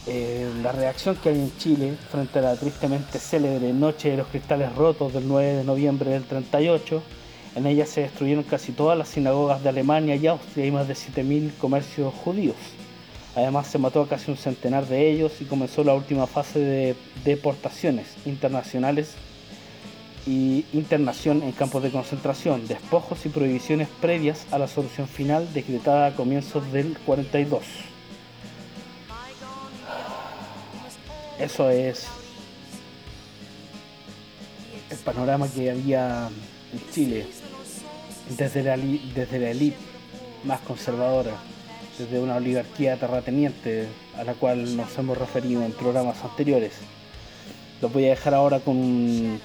Eh, 0.07 0.51
la 0.61 0.73
reacción 0.73 1.15
que 1.15 1.29
hay 1.29 1.39
en 1.39 1.57
Chile 1.57 1.95
frente 2.11 2.39
a 2.39 2.41
la 2.41 2.55
tristemente 2.57 3.17
célebre 3.17 3.71
Noche 3.71 4.11
de 4.11 4.17
los 4.17 4.27
Cristales 4.27 4.75
Rotos 4.75 5.13
del 5.13 5.25
9 5.25 5.53
de 5.53 5.63
noviembre 5.63 6.11
del 6.11 6.25
38. 6.25 7.01
En 7.55 7.65
ella 7.65 7.85
se 7.85 8.01
destruyeron 8.01 8.43
casi 8.43 8.73
todas 8.73 8.97
las 8.97 9.07
sinagogas 9.07 9.63
de 9.63 9.69
Alemania 9.69 10.17
y 10.17 10.27
Austria 10.27 10.65
y 10.65 10.71
más 10.71 10.89
de 10.89 10.93
7.000 10.93 11.57
comercios 11.57 12.13
judíos. 12.13 12.57
Además 13.33 13.67
se 13.67 13.77
mató 13.77 14.01
a 14.01 14.09
casi 14.09 14.29
un 14.29 14.37
centenar 14.37 14.87
de 14.87 15.09
ellos 15.09 15.33
y 15.39 15.45
comenzó 15.45 15.83
la 15.83 15.93
última 15.93 16.27
fase 16.27 16.59
de 16.59 16.95
deportaciones 17.23 18.07
internacionales 18.25 19.15
y 20.27 20.65
internación 20.73 21.43
en 21.43 21.51
campos 21.53 21.83
de 21.83 21.91
concentración, 21.91 22.67
despojos 22.67 23.25
y 23.25 23.29
prohibiciones 23.29 23.87
previas 24.01 24.45
a 24.51 24.57
la 24.57 24.67
solución 24.67 25.07
final 25.07 25.53
decretada 25.53 26.07
a 26.07 26.15
comienzos 26.15 26.71
del 26.73 26.97
42. 27.05 27.63
Eso 31.39 31.69
es 31.69 32.07
el 34.89 34.97
panorama 34.99 35.47
que 35.47 35.69
había 35.71 36.29
en 36.73 36.91
Chile 36.91 37.27
desde 38.29 38.63
la, 38.63 38.77
desde 38.77 39.39
la 39.39 39.49
élite 39.51 39.77
más 40.43 40.61
conservadora, 40.61 41.31
desde 41.97 42.19
una 42.19 42.35
oligarquía 42.35 42.97
terrateniente 42.97 43.87
a 44.17 44.23
la 44.23 44.33
cual 44.33 44.75
nos 44.77 44.97
hemos 44.97 45.17
referido 45.17 45.63
en 45.63 45.71
programas 45.71 46.23
anteriores. 46.23 46.73
Los 47.81 47.91
voy 47.91 48.05
a 48.05 48.09
dejar 48.09 48.33
ahora 48.33 48.59
con 48.59 48.77
un 48.77 49.39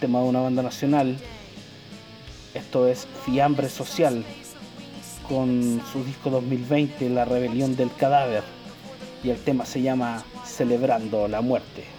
tema 0.00 0.20
de 0.20 0.26
una 0.26 0.40
banda 0.40 0.62
nacional. 0.62 1.16
Esto 2.54 2.86
es 2.86 3.06
Fiambre 3.24 3.68
Social, 3.68 4.24
con 5.28 5.82
su 5.92 6.04
disco 6.04 6.30
2020, 6.30 7.08
La 7.08 7.24
Rebelión 7.24 7.76
del 7.76 7.94
Cadáver. 7.94 8.44
Y 9.24 9.30
el 9.30 9.38
tema 9.38 9.64
se 9.64 9.82
llama 9.82 10.24
celebrando 10.44 11.28
la 11.28 11.40
muerte. 11.40 11.91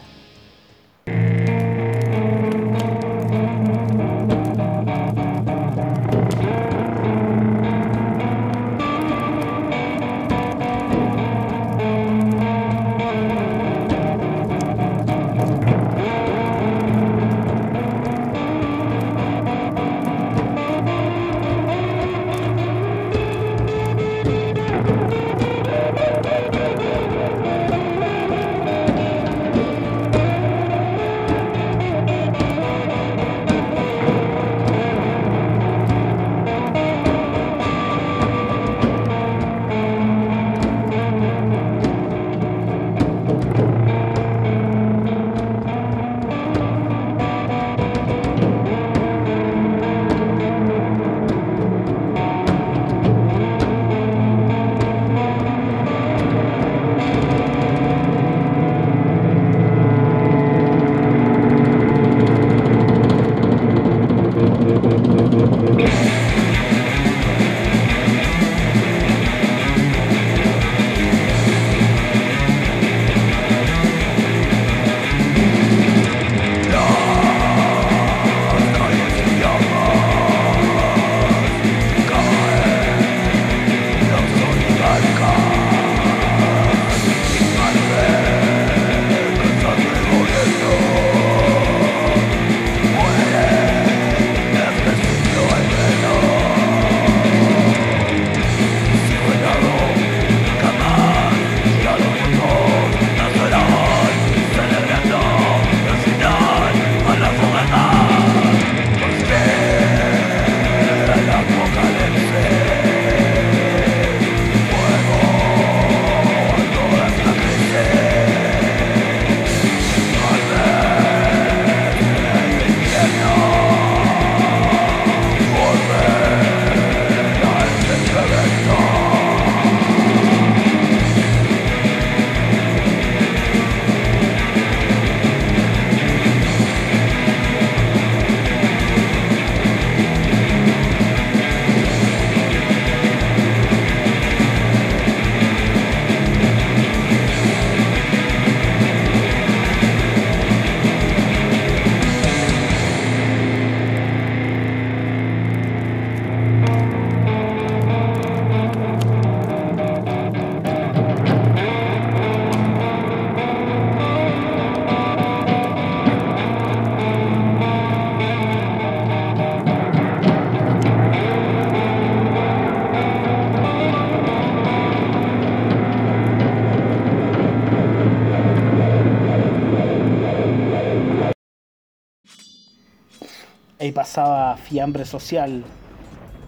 Ahí 183.83 183.91
pasaba 183.91 184.55
Fiambre 184.55 185.03
Social 185.03 185.65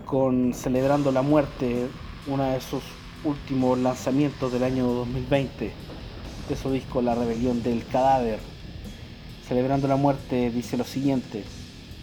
con 0.05 0.53
Celebrando 0.53 1.11
la 1.11 1.21
Muerte, 1.21 1.89
uno 2.27 2.45
de 2.45 2.61
sus 2.61 2.81
últimos 3.25 3.77
lanzamientos 3.77 4.53
del 4.53 4.63
año 4.63 4.85
2020, 4.85 5.73
de 6.47 6.55
su 6.55 6.71
disco 6.71 7.01
La 7.01 7.13
Rebelión 7.13 7.61
del 7.61 7.85
Cadáver. 7.87 8.39
Celebrando 9.45 9.89
la 9.89 9.97
Muerte 9.97 10.49
dice 10.49 10.77
lo 10.77 10.85
siguiente, 10.85 11.43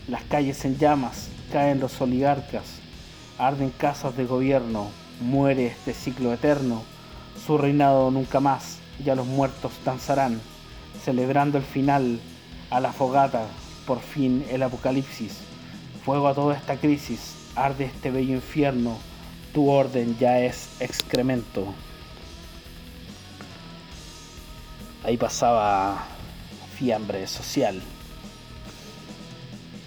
las 0.06 0.22
calles 0.24 0.66
en 0.66 0.76
llamas, 0.76 1.30
caen 1.50 1.80
los 1.80 1.98
oligarcas, 2.02 2.80
arden 3.38 3.70
casas 3.70 4.14
de 4.14 4.26
gobierno, 4.26 4.90
muere 5.22 5.68
este 5.68 5.94
ciclo 5.94 6.34
eterno, 6.34 6.82
su 7.46 7.56
reinado 7.56 8.10
nunca 8.10 8.40
más, 8.40 8.80
ya 9.02 9.14
los 9.14 9.26
muertos 9.26 9.72
danzarán, 9.82 10.42
celebrando 11.02 11.56
el 11.56 11.64
final, 11.64 12.20
a 12.68 12.80
la 12.80 12.92
fogata, 12.92 13.46
por 13.86 14.00
fin 14.00 14.44
el 14.50 14.62
apocalipsis, 14.62 15.38
fuego 16.04 16.28
a 16.28 16.34
toda 16.34 16.56
esta 16.56 16.76
crisis, 16.76 17.34
arde 17.54 17.84
este 17.84 18.10
bello 18.10 18.34
infierno, 18.34 18.98
tu 19.52 19.68
orden 19.68 20.16
ya 20.18 20.40
es 20.40 20.70
excremento. 20.80 21.74
Ahí 25.04 25.16
pasaba 25.16 26.06
fiambre 26.76 27.26
social. 27.26 27.82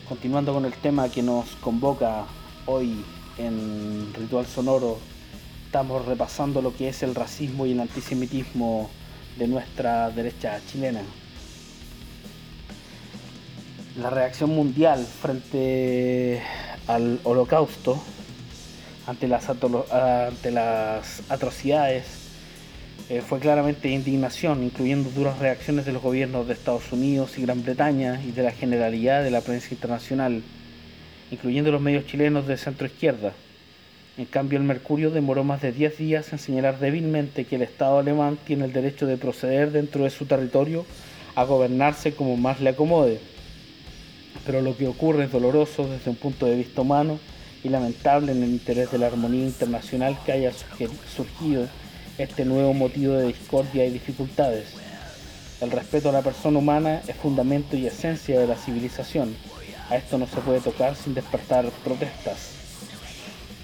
Continuando 0.07 0.53
con 0.53 0.65
el 0.65 0.73
tema 0.73 1.09
que 1.09 1.23
nos 1.23 1.55
convoca 1.55 2.25
hoy 2.65 3.03
en 3.37 4.13
Ritual 4.13 4.45
Sonoro, 4.45 4.99
estamos 5.65 6.05
repasando 6.05 6.61
lo 6.61 6.75
que 6.75 6.89
es 6.89 7.01
el 7.01 7.15
racismo 7.15 7.65
y 7.65 7.71
el 7.71 7.79
antisemitismo 7.79 8.89
de 9.37 9.47
nuestra 9.47 10.09
derecha 10.11 10.61
chilena. 10.71 11.01
La 13.97 14.09
reacción 14.09 14.49
mundial 14.49 15.05
frente 15.05 16.41
al 16.85 17.17
holocausto, 17.23 17.97
ante 19.07 19.29
las, 19.29 19.47
atrocidades, 21.29 22.03
eh, 23.09 23.21
fue 23.21 23.39
claramente 23.39 23.87
indignación, 23.87 24.63
incluyendo 24.63 25.09
duras 25.11 25.39
reacciones 25.39 25.85
de 25.85 25.93
los 25.93 26.03
gobiernos 26.03 26.45
de 26.45 26.53
Estados 26.53 26.91
Unidos 26.91 27.37
y 27.37 27.43
Gran 27.43 27.63
Bretaña 27.63 28.21
y 28.21 28.31
de 28.31 28.43
la 28.43 28.51
generalidad 28.51 29.23
de 29.23 29.31
la 29.31 29.39
prensa 29.39 29.69
internacional, 29.71 30.43
incluyendo 31.31 31.71
los 31.71 31.79
medios 31.79 32.05
chilenos 32.05 32.47
de 32.47 32.57
centro 32.57 32.87
izquierda. 32.87 33.31
En 34.17 34.25
cambio, 34.25 34.59
el 34.59 34.65
Mercurio 34.65 35.09
demoró 35.09 35.45
más 35.45 35.61
de 35.61 35.71
10 35.71 35.97
días 35.97 36.33
en 36.33 36.39
señalar 36.39 36.79
débilmente 36.79 37.45
que 37.45 37.55
el 37.55 37.61
Estado 37.61 37.99
alemán 37.99 38.37
tiene 38.45 38.65
el 38.65 38.73
derecho 38.73 39.05
de 39.05 39.15
proceder 39.15 39.71
dentro 39.71 40.03
de 40.03 40.09
su 40.09 40.25
territorio 40.25 40.85
a 41.35 41.45
gobernarse 41.45 42.13
como 42.13 42.35
más 42.35 42.59
le 42.59 42.71
acomode. 42.71 43.34
Pero 44.45 44.61
lo 44.61 44.77
que 44.77 44.87
ocurre 44.87 45.25
es 45.25 45.31
doloroso 45.31 45.87
desde 45.87 46.09
un 46.09 46.17
punto 46.17 46.45
de 46.45 46.55
vista 46.55 46.81
humano 46.81 47.19
y 47.63 47.69
lamentable 47.69 48.31
en 48.31 48.43
el 48.43 48.49
interés 48.49 48.91
de 48.91 48.99
la 48.99 49.07
armonía 49.07 49.43
internacional 49.43 50.17
que 50.25 50.31
haya 50.31 50.51
surgido 50.53 51.67
este 52.17 52.45
nuevo 52.45 52.73
motivo 52.73 53.13
de 53.13 53.27
discordia 53.27 53.85
y 53.85 53.91
dificultades. 53.91 54.67
El 55.61 55.71
respeto 55.71 56.09
a 56.09 56.11
la 56.11 56.21
persona 56.21 56.59
humana 56.59 57.01
es 57.07 57.15
fundamento 57.15 57.75
y 57.75 57.87
esencia 57.87 58.39
de 58.39 58.47
la 58.47 58.55
civilización. 58.55 59.35
A 59.89 59.95
esto 59.95 60.17
no 60.17 60.27
se 60.27 60.41
puede 60.41 60.59
tocar 60.59 60.95
sin 60.95 61.13
despertar 61.13 61.65
protestas. 61.83 62.51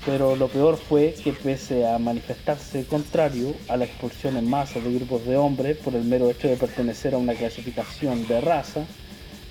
Pero 0.06 0.36
lo 0.36 0.48
peor 0.48 0.78
fue 0.78 1.14
que 1.24 1.32
pese 1.32 1.88
a 1.88 2.00
manifestarse 2.00 2.86
contrario 2.86 3.54
a 3.68 3.78
la 3.78 3.86
expulsión 3.86 4.36
en 4.36 4.50
masa 4.50 4.80
de 4.80 4.94
grupos 4.94 5.26
de 5.26 5.38
hombres 5.38 5.78
por 5.78 5.94
el 5.94 6.04
mero 6.04 6.30
hecho 6.30 6.48
de 6.48 6.58
pertenecer 6.58 7.14
a 7.14 7.18
una 7.18 7.36
clasificación 7.36 8.28
de 8.28 8.42
raza, 8.42 8.86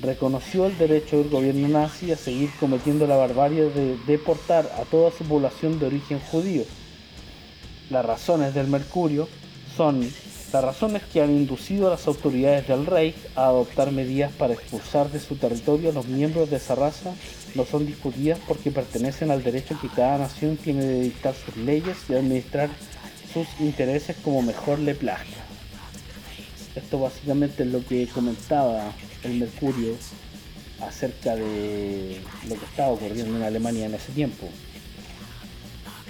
reconoció 0.02 0.66
el 0.66 0.78
derecho 0.78 1.18
del 1.18 1.28
gobierno 1.28 1.68
nazi 1.68 2.12
a 2.12 2.16
seguir 2.16 2.50
cometiendo 2.58 3.06
la 3.06 3.16
barbarie 3.16 3.64
de 3.70 3.96
deportar 4.06 4.70
a 4.78 4.84
toda 4.84 5.10
su 5.10 5.24
población 5.24 5.78
de 5.78 5.86
origen 5.86 6.20
judío. 6.20 6.64
Las 7.90 8.04
razones 8.04 8.54
del 8.54 8.68
Mercurio 8.68 9.28
son 9.76 10.08
las 10.52 10.64
razones 10.64 11.02
que 11.04 11.22
han 11.22 11.30
inducido 11.30 11.86
a 11.86 11.90
las 11.90 12.06
autoridades 12.08 12.66
del 12.66 12.86
Reich 12.86 13.16
a 13.36 13.46
adoptar 13.46 13.92
medidas 13.92 14.32
para 14.32 14.54
expulsar 14.54 15.10
de 15.10 15.20
su 15.20 15.36
territorio 15.36 15.90
a 15.90 15.92
los 15.92 16.06
miembros 16.06 16.50
de 16.50 16.56
esa 16.56 16.74
raza 16.74 17.14
no 17.54 17.64
son 17.64 17.86
discutidas 17.86 18.38
porque 18.46 18.70
pertenecen 18.70 19.30
al 19.30 19.42
derecho 19.42 19.78
que 19.80 19.88
cada 19.88 20.18
nación 20.18 20.56
tiene 20.56 20.84
de 20.84 21.00
dictar 21.02 21.34
sus 21.34 21.56
leyes 21.56 21.96
y 22.08 22.14
administrar 22.14 22.70
sus 23.32 23.46
intereses 23.60 24.16
como 24.22 24.42
mejor 24.42 24.78
le 24.78 24.94
plazca. 24.94 25.44
Esto 26.74 27.00
básicamente 27.00 27.64
es 27.64 27.68
lo 27.68 27.84
que 27.84 28.06
comentaba 28.08 28.92
el 29.24 29.34
Mercurio 29.34 29.96
acerca 30.80 31.36
de 31.36 32.20
lo 32.48 32.54
que 32.54 32.64
estaba 32.64 32.88
ocurriendo 32.88 33.36
en 33.36 33.42
Alemania 33.42 33.86
en 33.86 33.94
ese 33.94 34.12
tiempo. 34.12 34.48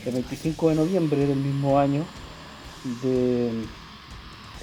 El 0.06 0.12
25 0.12 0.70
de 0.70 0.74
noviembre 0.76 1.26
del 1.26 1.38
mismo 1.38 1.78
año 1.78 2.04
de, 3.02 3.50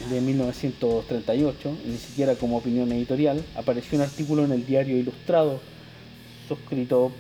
de 0.10 0.22
1938, 0.22 1.78
ni 1.86 1.98
siquiera 1.98 2.36
como 2.36 2.58
opinión 2.58 2.92
editorial, 2.92 3.44
apareció 3.56 3.98
un 3.98 4.04
artículo 4.04 4.46
en 4.46 4.52
el 4.52 4.66
diario 4.66 4.98
Ilustrado 4.98 5.60
suscrito 6.48 7.12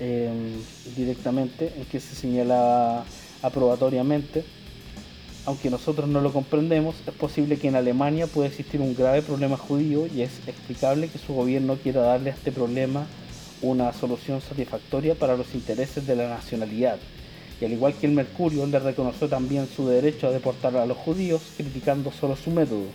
em, 0.00 0.60
directamente 0.96 1.72
en 1.76 1.84
que 1.86 2.00
se 2.00 2.14
señala 2.14 3.04
aprobatoriamente 3.42 4.44
aunque 5.46 5.70
nosotros 5.70 6.08
no 6.08 6.20
lo 6.20 6.32
comprendemos, 6.32 6.96
es 7.06 7.14
posible 7.14 7.58
que 7.58 7.68
en 7.68 7.76
Alemania 7.76 8.26
pueda 8.26 8.48
existir 8.48 8.80
un 8.80 8.94
grave 8.94 9.22
problema 9.22 9.56
judío 9.56 10.06
y 10.06 10.22
es 10.22 10.30
explicable 10.46 11.08
que 11.08 11.18
su 11.18 11.34
gobierno 11.34 11.76
quiera 11.76 12.00
darle 12.00 12.30
a 12.30 12.34
este 12.34 12.50
problema 12.50 13.06
una 13.60 13.92
solución 13.92 14.40
satisfactoria 14.40 15.14
para 15.14 15.36
los 15.36 15.54
intereses 15.54 16.06
de 16.06 16.16
la 16.16 16.28
nacionalidad. 16.28 16.98
Y 17.60 17.64
al 17.64 17.72
igual 17.72 17.94
que 17.94 18.06
el 18.06 18.12
Mercurio, 18.12 18.66
le 18.66 18.78
reconoció 18.78 19.28
también 19.28 19.68
su 19.68 19.86
derecho 19.86 20.26
a 20.26 20.30
deportar 20.30 20.76
a 20.76 20.86
los 20.86 20.96
judíos, 20.96 21.42
criticando 21.56 22.10
solo 22.10 22.36
su 22.36 22.50
método. 22.50 22.86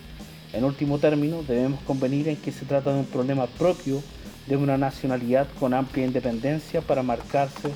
En 0.52 0.64
último 0.64 0.98
término, 0.98 1.44
debemos 1.44 1.80
convenir 1.82 2.28
en 2.28 2.36
que 2.36 2.52
se 2.52 2.66
trata 2.66 2.92
de 2.92 3.00
un 3.00 3.06
problema 3.06 3.46
propio 3.46 4.02
de 4.48 4.58
una 4.58 4.78
nacionalidad 4.78 5.48
con 5.60 5.74
amplia 5.74 6.06
independencia 6.06 6.82
para 6.82 7.04
marcarse 7.04 7.70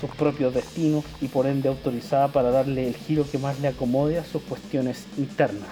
sus 0.00 0.10
propios 0.10 0.54
destinos 0.54 1.04
y 1.20 1.28
por 1.28 1.46
ende 1.46 1.68
autorizada 1.68 2.28
para 2.28 2.50
darle 2.50 2.88
el 2.88 2.96
giro 2.96 3.28
que 3.30 3.38
más 3.38 3.60
le 3.60 3.68
acomode 3.68 4.18
a 4.18 4.24
sus 4.24 4.42
cuestiones 4.42 5.04
internas. 5.18 5.68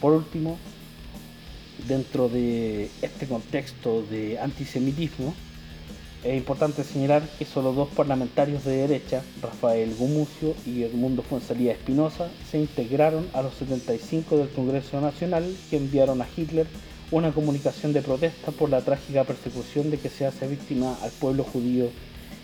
Por 0.00 0.12
último, 0.12 0.58
dentro 1.86 2.28
de 2.28 2.90
este 3.02 3.26
contexto 3.26 4.02
de 4.02 4.38
antisemitismo, 4.38 5.34
es 6.24 6.36
importante 6.36 6.84
señalar 6.84 7.22
que 7.38 7.46
solo 7.46 7.72
dos 7.72 7.88
parlamentarios 7.88 8.64
de 8.64 8.76
derecha, 8.76 9.22
Rafael 9.40 9.94
Gumucio 9.94 10.54
y 10.66 10.82
Edmundo 10.82 11.22
Fuensalía 11.22 11.72
Espinosa, 11.72 12.28
se 12.50 12.58
integraron 12.58 13.26
a 13.32 13.40
los 13.40 13.54
75 13.54 14.36
del 14.36 14.50
Congreso 14.50 15.00
Nacional 15.00 15.56
que 15.70 15.78
enviaron 15.78 16.20
a 16.20 16.28
Hitler 16.36 16.66
una 17.10 17.32
comunicación 17.32 17.92
de 17.92 18.02
protesta 18.02 18.52
por 18.52 18.68
la 18.68 18.82
trágica 18.82 19.24
persecución 19.24 19.90
de 19.90 19.98
que 19.98 20.10
se 20.10 20.26
hace 20.26 20.46
víctima 20.46 20.96
al 21.02 21.10
pueblo 21.10 21.42
judío 21.42 21.86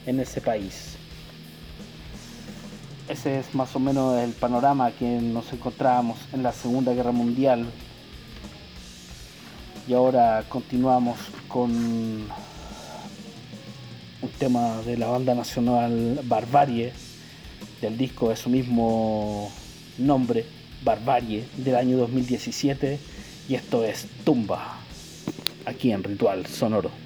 en 0.06 0.20
ese 0.20 0.40
país. 0.40 0.96
Ese 3.08 3.38
es 3.38 3.54
más 3.54 3.74
o 3.76 3.78
menos 3.78 4.20
el 4.20 4.32
panorama 4.32 4.90
que 4.90 5.04
nos 5.04 5.52
encontrábamos 5.52 6.18
en 6.32 6.42
la 6.42 6.52
Segunda 6.52 6.92
Guerra 6.92 7.12
Mundial. 7.12 7.66
Y 9.86 9.94
ahora 9.94 10.44
continuamos 10.48 11.16
con 11.46 11.70
un 11.70 12.28
tema 14.38 14.82
de 14.82 14.96
la 14.96 15.06
banda 15.06 15.34
nacional 15.34 16.20
Barbarie, 16.24 16.92
del 17.80 17.96
disco 17.96 18.30
de 18.30 18.36
su 18.36 18.50
mismo 18.50 19.52
nombre, 19.98 20.44
Barbarie, 20.82 21.44
del 21.56 21.76
año 21.76 21.96
2017. 21.98 22.98
Y 23.48 23.54
esto 23.54 23.84
es 23.84 24.08
Tumba, 24.24 24.78
aquí 25.64 25.92
en 25.92 26.02
Ritual 26.02 26.44
Sonoro. 26.46 27.05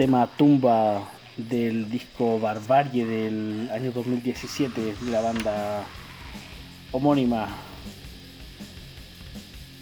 Tema 0.00 0.26
Tumba 0.26 1.02
del 1.36 1.90
disco 1.90 2.40
Barbarie 2.40 3.04
del 3.04 3.68
año 3.70 3.92
2017 3.92 4.94
de 4.98 5.10
la 5.10 5.20
banda 5.20 5.84
homónima. 6.90 7.48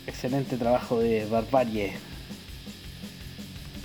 Excelente 0.08 0.56
trabajo 0.56 0.98
de 0.98 1.24
Barbarie. 1.26 1.92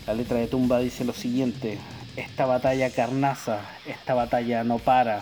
La 0.07 0.15
letra 0.15 0.39
de 0.39 0.47
Tumba 0.47 0.79
dice 0.79 1.05
lo 1.05 1.13
siguiente, 1.13 1.77
esta 2.15 2.47
batalla 2.47 2.89
carnaza, 2.89 3.59
esta 3.85 4.15
batalla 4.15 4.63
no 4.63 4.79
para 4.79 5.21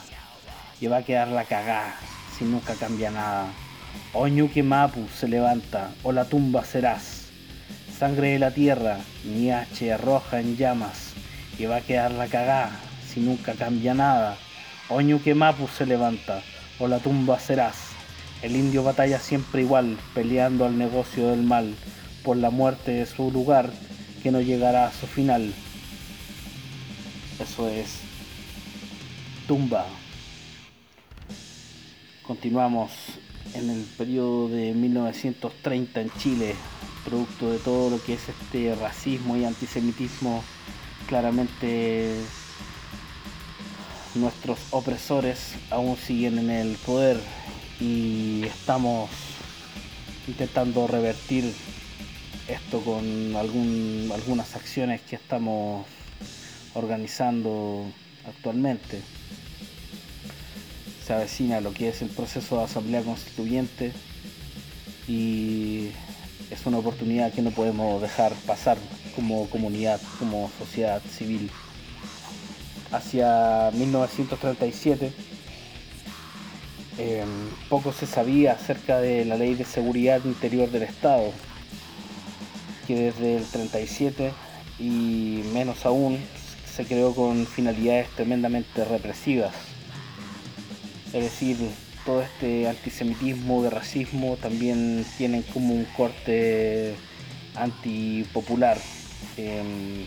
y 0.80 0.88
va 0.88 1.00
a 1.00 1.04
quedar 1.04 1.28
la 1.28 1.44
cagá 1.44 1.94
si 2.38 2.46
nunca 2.46 2.76
cambia 2.76 3.12
nada. 3.12 3.48
Oñuque 4.14 4.64
Mapu 4.64 5.06
se 5.10 5.28
levanta 5.28 5.92
o 6.04 6.14
la 6.14 6.24
tumba 6.24 6.64
serás 6.64 7.21
sangre 8.02 8.30
de 8.30 8.40
la 8.40 8.50
tierra, 8.50 8.98
mi 9.26 9.52
H 9.52 9.94
arroja 9.94 10.40
en 10.40 10.58
llamas, 10.58 11.14
que 11.56 11.68
va 11.68 11.76
a 11.76 11.82
quedar 11.82 12.12
la 12.12 12.26
cagá 12.26 12.72
si 13.08 13.20
nunca 13.20 13.54
cambia 13.54 13.94
nada. 13.94 14.38
Oñu 14.90 15.22
que 15.22 15.36
Mapu 15.36 15.68
se 15.68 15.86
levanta, 15.86 16.42
o 16.80 16.88
la 16.88 16.98
tumba 16.98 17.40
serás. 17.40 17.76
El 18.42 18.56
indio 18.56 18.82
batalla 18.82 19.20
siempre 19.20 19.62
igual, 19.62 20.00
peleando 20.16 20.66
al 20.66 20.80
negocio 20.80 21.28
del 21.28 21.44
mal, 21.44 21.76
por 22.24 22.38
la 22.38 22.50
muerte 22.50 22.90
de 22.90 23.06
su 23.06 23.30
lugar, 23.30 23.70
que 24.24 24.32
no 24.32 24.42
llegará 24.42 24.88
a 24.88 24.92
su 24.92 25.06
final. 25.06 25.54
Eso 27.40 27.70
es 27.70 28.00
tumba. 29.48 29.86
Continuamos 32.24 32.90
en 33.54 33.70
el 33.70 33.84
periodo 33.96 34.50
de 34.50 34.74
1930 34.74 36.02
en 36.02 36.10
Chile, 36.18 36.56
producto 37.06 37.52
de 37.52 37.60
todo 37.60 37.90
lo 37.90 38.04
que 38.04 38.14
es 38.14 38.30
este 38.30 38.76
racismo 38.76 39.38
y 39.38 39.46
antisemitismo, 39.46 40.44
claramente 41.08 42.16
nuestros 44.16 44.60
opresores 44.72 45.54
aún 45.70 45.98
siguen 45.98 46.38
en 46.40 46.50
el 46.50 46.76
poder 46.78 47.20
y 47.80 48.44
estamos 48.44 49.10
intentando 50.28 50.88
revertir 50.88 51.54
esto 52.48 52.82
con 52.82 53.36
algún, 53.36 54.12
algunas 54.14 54.56
acciones 54.56 55.02
que 55.02 55.16
estamos 55.16 55.86
organizando 56.74 57.86
actualmente. 58.28 59.02
Se 61.06 61.14
avecina 61.14 61.62
lo 61.62 61.74
que 61.74 61.90
es 61.90 62.02
el 62.02 62.10
proceso 62.10 62.58
de 62.58 62.64
asamblea 62.66 63.02
constituyente 63.02 63.94
y 65.08 65.90
es 66.52 66.66
una 66.66 66.78
oportunidad 66.78 67.32
que 67.34 67.42
no 67.42 67.52
podemos 67.52 68.02
dejar 68.02 68.34
pasar 68.46 68.78
como 69.16 69.50
comunidad, 69.50 70.00
como 70.20 70.52
sociedad 70.60 71.02
civil. 71.02 71.50
Hacia 72.92 73.72
1937 73.74 75.14
em, 76.98 77.28
poco 77.70 77.94
se 77.94 78.06
sabía 78.06 78.52
acerca 78.52 79.00
de 79.00 79.24
la 79.24 79.38
ley 79.38 79.56
de 79.56 79.64
seguridad 79.64 80.24
interior 80.26 80.70
del 80.70 80.84
Estado, 80.84 81.32
que 82.86 82.96
desde 82.96 83.38
el 83.38 83.46
37 83.46 84.34
y 84.78 85.44
menos 85.54 85.86
aún 85.86 86.20
se 86.76 86.86
creó 86.86 87.16
con 87.16 87.48
finalidades 87.48 88.10
tremendamente 88.10 88.84
represivas. 88.84 89.54
Es 91.14 91.24
decir, 91.24 91.58
todo 92.06 92.22
este 92.22 92.68
antisemitismo, 92.68 93.64
de 93.64 93.70
racismo, 93.70 94.38
también 94.38 95.06
tienen 95.18 95.44
como 95.44 95.74
un 95.74 95.86
corte 95.86 96.96
antipopular. 97.56 98.78
Em, 99.38 100.06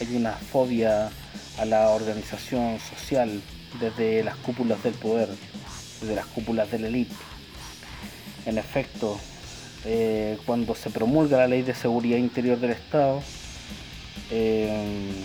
hay 0.00 0.16
una 0.16 0.32
fobia 0.32 1.10
a 1.58 1.64
la 1.64 1.90
organización 1.90 2.78
social, 2.78 3.40
desde 3.80 4.24
las 4.24 4.36
cúpulas 4.36 4.82
del 4.82 4.94
poder, 4.94 5.28
desde 6.00 6.14
las 6.14 6.26
cúpulas 6.26 6.70
de 6.70 6.78
la 6.78 6.88
élite. 6.88 7.14
En 8.46 8.58
efecto, 8.58 9.18
eh, 9.84 10.38
cuando 10.46 10.74
se 10.74 10.90
promulga 10.90 11.38
la 11.38 11.48
Ley 11.48 11.62
de 11.62 11.74
Seguridad 11.74 12.18
Interior 12.18 12.58
del 12.58 12.70
Estado, 12.70 13.22
eh, 14.30 15.24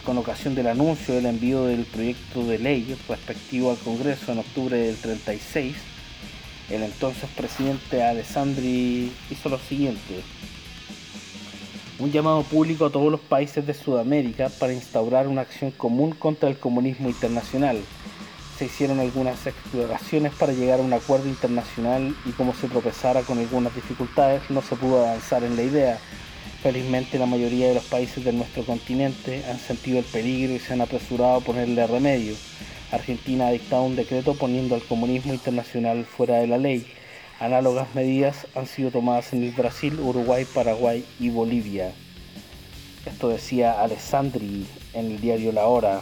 con 0.00 0.18
ocasión 0.18 0.54
del 0.54 0.66
anuncio 0.66 1.14
del 1.14 1.26
envío 1.26 1.64
del 1.64 1.84
proyecto 1.84 2.44
de 2.44 2.58
ley 2.58 2.96
respectivo 3.08 3.70
al 3.70 3.78
Congreso 3.78 4.32
en 4.32 4.38
octubre 4.38 4.76
del 4.76 4.96
36, 4.96 5.76
el 6.70 6.82
entonces 6.82 7.28
presidente 7.36 8.02
Alessandri 8.02 9.12
hizo 9.30 9.48
lo 9.48 9.58
siguiente. 9.58 10.22
Un 11.98 12.10
llamado 12.10 12.42
público 12.42 12.86
a 12.86 12.90
todos 12.90 13.12
los 13.12 13.20
países 13.20 13.66
de 13.66 13.74
Sudamérica 13.74 14.48
para 14.58 14.72
instaurar 14.72 15.28
una 15.28 15.42
acción 15.42 15.70
común 15.70 16.12
contra 16.12 16.48
el 16.48 16.58
comunismo 16.58 17.08
internacional. 17.08 17.78
Se 18.58 18.64
hicieron 18.64 18.98
algunas 18.98 19.46
exploraciones 19.46 20.32
para 20.32 20.52
llegar 20.52 20.80
a 20.80 20.82
un 20.82 20.92
acuerdo 20.92 21.28
internacional 21.28 22.14
y 22.24 22.30
como 22.30 22.54
se 22.54 22.68
tropezara 22.68 23.22
con 23.22 23.38
algunas 23.38 23.74
dificultades 23.74 24.42
no 24.50 24.62
se 24.62 24.74
pudo 24.74 25.06
avanzar 25.06 25.44
en 25.44 25.56
la 25.56 25.62
idea 25.62 25.98
Felizmente 26.62 27.18
la 27.18 27.26
mayoría 27.26 27.66
de 27.66 27.74
los 27.74 27.84
países 27.84 28.24
de 28.24 28.32
nuestro 28.32 28.64
continente 28.64 29.42
han 29.50 29.58
sentido 29.58 29.98
el 29.98 30.04
peligro 30.04 30.54
y 30.54 30.60
se 30.60 30.72
han 30.72 30.80
apresurado 30.80 31.34
a 31.34 31.40
ponerle 31.40 31.84
remedio. 31.88 32.36
Argentina 32.92 33.48
ha 33.48 33.50
dictado 33.50 33.82
un 33.82 33.96
decreto 33.96 34.34
poniendo 34.34 34.76
al 34.76 34.84
comunismo 34.84 35.32
internacional 35.32 36.04
fuera 36.04 36.36
de 36.36 36.46
la 36.46 36.58
ley. 36.58 36.86
Análogas 37.40 37.92
medidas 37.96 38.46
han 38.54 38.68
sido 38.68 38.92
tomadas 38.92 39.32
en 39.32 39.42
el 39.42 39.50
Brasil, 39.50 39.98
Uruguay, 39.98 40.44
Paraguay 40.44 41.04
y 41.18 41.30
Bolivia. 41.30 41.90
Esto 43.06 43.30
decía 43.30 43.82
Alessandri 43.82 44.64
en 44.94 45.06
el 45.06 45.20
diario 45.20 45.50
La 45.50 45.66
Hora 45.66 46.00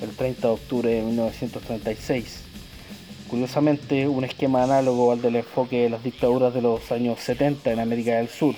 el 0.00 0.16
30 0.16 0.40
de 0.40 0.54
octubre 0.54 0.90
de 0.90 1.02
1936. 1.02 2.44
Curiosamente, 3.28 4.08
un 4.08 4.24
esquema 4.24 4.64
análogo 4.64 5.12
al 5.12 5.20
del 5.20 5.36
enfoque 5.36 5.82
de 5.82 5.90
las 5.90 6.02
dictaduras 6.02 6.54
de 6.54 6.62
los 6.62 6.90
años 6.90 7.20
70 7.20 7.72
en 7.72 7.80
América 7.80 8.16
del 8.16 8.30
Sur. 8.30 8.54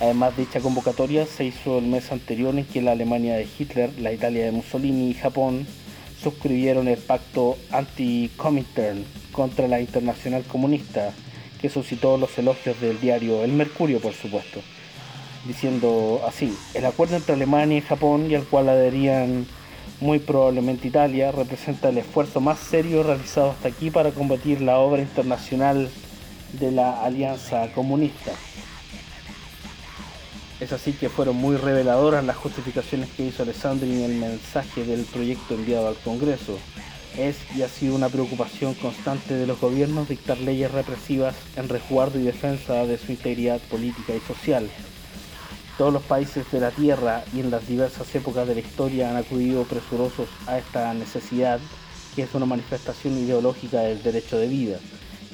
Además, 0.00 0.36
dicha 0.36 0.60
convocatoria 0.60 1.26
se 1.26 1.44
hizo 1.44 1.78
el 1.78 1.86
mes 1.86 2.12
anterior 2.12 2.56
en 2.56 2.64
que 2.64 2.80
la 2.82 2.92
Alemania 2.92 3.34
de 3.34 3.48
Hitler, 3.58 3.90
la 3.98 4.12
Italia 4.12 4.44
de 4.44 4.52
Mussolini 4.52 5.10
y 5.10 5.14
Japón 5.14 5.66
suscribieron 6.22 6.86
el 6.86 6.98
pacto 6.98 7.56
anti-Comintern 7.72 9.04
contra 9.32 9.66
la 9.66 9.80
Internacional 9.80 10.44
Comunista, 10.44 11.12
que 11.60 11.68
suscitó 11.68 12.16
los 12.16 12.36
elogios 12.38 12.80
del 12.80 13.00
diario 13.00 13.42
El 13.42 13.52
Mercurio, 13.52 14.00
por 14.00 14.14
supuesto, 14.14 14.60
diciendo 15.46 16.20
así, 16.26 16.56
el 16.74 16.86
acuerdo 16.86 17.16
entre 17.16 17.34
Alemania 17.34 17.78
y 17.78 17.82
Japón 17.82 18.30
y 18.30 18.36
al 18.36 18.44
cual 18.44 18.68
adherían 18.68 19.46
muy 20.00 20.20
probablemente 20.20 20.86
Italia, 20.86 21.32
representa 21.32 21.88
el 21.88 21.98
esfuerzo 21.98 22.40
más 22.40 22.60
serio 22.60 23.02
realizado 23.02 23.50
hasta 23.50 23.68
aquí 23.68 23.90
para 23.90 24.12
combatir 24.12 24.60
la 24.60 24.78
obra 24.78 25.02
internacional 25.02 25.90
de 26.52 26.70
la 26.70 27.02
Alianza 27.04 27.72
Comunista. 27.72 28.30
Es 30.60 30.72
así 30.72 30.92
que 30.92 31.08
fueron 31.08 31.36
muy 31.36 31.56
reveladoras 31.56 32.24
las 32.24 32.36
justificaciones 32.36 33.08
que 33.10 33.26
hizo 33.26 33.44
Alessandri 33.44 33.92
en 33.92 34.10
el 34.10 34.16
mensaje 34.16 34.84
del 34.84 35.04
proyecto 35.04 35.54
enviado 35.54 35.86
al 35.86 35.94
Congreso. 35.98 36.58
Es 37.16 37.36
y 37.56 37.62
ha 37.62 37.68
sido 37.68 37.94
una 37.94 38.08
preocupación 38.08 38.74
constante 38.74 39.34
de 39.34 39.46
los 39.46 39.60
gobiernos 39.60 40.08
dictar 40.08 40.36
leyes 40.38 40.72
represivas 40.72 41.36
en 41.54 41.68
resguardo 41.68 42.18
y 42.18 42.24
defensa 42.24 42.86
de 42.86 42.98
su 42.98 43.12
integridad 43.12 43.60
política 43.70 44.16
y 44.16 44.20
social. 44.20 44.68
Todos 45.78 45.92
los 45.92 46.02
países 46.02 46.50
de 46.50 46.58
la 46.58 46.72
Tierra 46.72 47.22
y 47.32 47.38
en 47.38 47.52
las 47.52 47.68
diversas 47.68 48.12
épocas 48.16 48.48
de 48.48 48.56
la 48.56 48.60
historia 48.60 49.10
han 49.10 49.16
acudido 49.16 49.62
presurosos 49.62 50.28
a 50.48 50.58
esta 50.58 50.92
necesidad, 50.92 51.60
que 52.16 52.22
es 52.22 52.34
una 52.34 52.46
manifestación 52.46 53.16
ideológica 53.16 53.82
del 53.82 54.02
derecho 54.02 54.36
de 54.38 54.48
vida, 54.48 54.78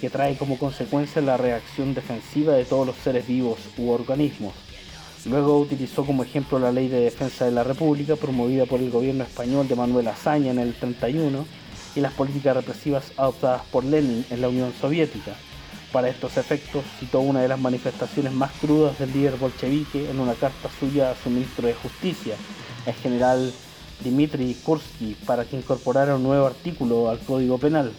que 0.02 0.10
trae 0.10 0.36
como 0.36 0.58
consecuencia 0.58 1.22
la 1.22 1.38
reacción 1.38 1.94
defensiva 1.94 2.52
de 2.52 2.66
todos 2.66 2.86
los 2.86 2.96
seres 2.96 3.26
vivos 3.26 3.58
u 3.78 3.88
organismos 3.88 4.52
Luego 5.26 5.58
utilizó 5.58 6.04
como 6.04 6.22
ejemplo 6.22 6.58
la 6.58 6.70
Ley 6.70 6.88
de 6.88 7.00
Defensa 7.00 7.46
de 7.46 7.52
la 7.52 7.64
República, 7.64 8.16
promovida 8.16 8.66
por 8.66 8.80
el 8.80 8.90
gobierno 8.90 9.24
español 9.24 9.66
de 9.66 9.74
Manuel 9.74 10.08
Azaña 10.08 10.50
en 10.50 10.58
el 10.58 10.74
31, 10.74 11.46
y 11.96 12.00
las 12.00 12.12
políticas 12.12 12.56
represivas 12.56 13.12
adoptadas 13.16 13.62
por 13.70 13.84
Lenin 13.84 14.26
en 14.30 14.40
la 14.42 14.48
Unión 14.48 14.74
Soviética. 14.78 15.34
Para 15.92 16.08
estos 16.08 16.36
efectos, 16.36 16.84
citó 16.98 17.20
una 17.20 17.40
de 17.40 17.48
las 17.48 17.58
manifestaciones 17.58 18.32
más 18.32 18.50
crudas 18.60 18.98
del 18.98 19.12
líder 19.12 19.36
bolchevique 19.36 20.10
en 20.10 20.20
una 20.20 20.34
carta 20.34 20.68
suya 20.78 21.12
a 21.12 21.16
su 21.16 21.30
ministro 21.30 21.68
de 21.68 21.74
Justicia, 21.74 22.34
el 22.84 22.94
general 22.94 23.52
Dmitry 24.00 24.54
Kursky, 24.62 25.16
para 25.24 25.44
que 25.44 25.56
incorporara 25.56 26.16
un 26.16 26.24
nuevo 26.24 26.46
artículo 26.46 27.08
al 27.08 27.20
Código 27.20 27.58
Penal. 27.58 27.92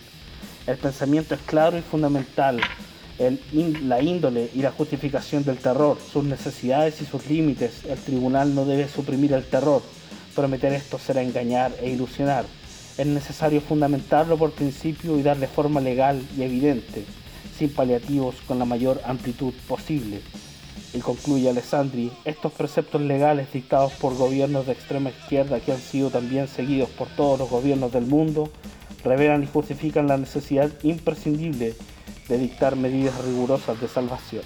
El 0.68 0.78
pensamiento 0.78 1.34
es 1.36 1.42
claro 1.42 1.78
y 1.78 1.82
fundamental 1.82 2.60
la 3.18 4.02
índole 4.02 4.50
y 4.54 4.62
la 4.62 4.72
justificación 4.72 5.44
del 5.44 5.58
terror, 5.58 5.98
sus 6.12 6.24
necesidades 6.24 7.02
y 7.02 7.06
sus 7.06 7.28
límites. 7.28 7.86
El 7.86 7.98
tribunal 7.98 8.54
no 8.54 8.66
debe 8.66 8.88
suprimir 8.88 9.34
el 9.34 9.46
terror. 9.46 9.82
Prometer 10.36 10.74
esto 10.74 11.00
será 11.00 11.22
engañar 11.22 11.74
e 11.82 11.90
ilusionar. 11.90 12.46
Es 12.98 13.08
necesario 13.08 13.62
fundamentarlo 13.62 14.38
por 14.38 14.52
principio 14.52 15.18
y 15.18 15.24
darle 15.24 15.48
forma 15.48 15.82
legal 15.82 16.22
y 16.38 16.44
evidente, 16.44 17.06
sin 17.58 17.70
paliativos, 17.70 18.36
con 18.48 18.60
la 18.60 18.66
mayor 18.66 19.02
amplitud 19.06 19.54
posible. 19.68 20.22
Y 20.94 21.00
concluye 21.00 21.50
Alessandri, 21.50 22.12
estos 22.24 22.54
preceptos 22.54 23.02
legales 23.02 23.52
dictados 23.52 23.94
por 23.94 24.16
gobiernos 24.16 24.66
de 24.66 24.74
extrema 24.74 25.10
izquierda 25.10 25.60
que 25.60 25.74
han 25.74 25.80
sido 25.80 26.10
también 26.10 26.48
seguidos 26.48 26.90
por 26.90 27.10
todos 27.10 27.40
los 27.40 27.50
gobiernos 27.50 27.92
del 27.92 28.06
mundo, 28.06 28.50
revelan 29.04 29.44
y 29.44 29.48
justifican 29.48 30.08
la 30.08 30.18
necesidad 30.18 30.72
imprescindible 30.84 31.76
de 32.28 32.38
dictar 32.38 32.76
medidas 32.76 33.24
rigurosas 33.24 33.80
de 33.80 33.88
salvación, 33.88 34.44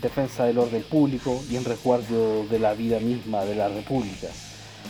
defensa 0.00 0.44
del 0.44 0.58
orden 0.58 0.82
público 0.82 1.42
y 1.50 1.56
en 1.56 1.64
resguardo 1.64 2.46
de 2.46 2.58
la 2.58 2.74
vida 2.74 2.98
misma 3.00 3.44
de 3.44 3.54
la 3.54 3.68
República. 3.68 4.28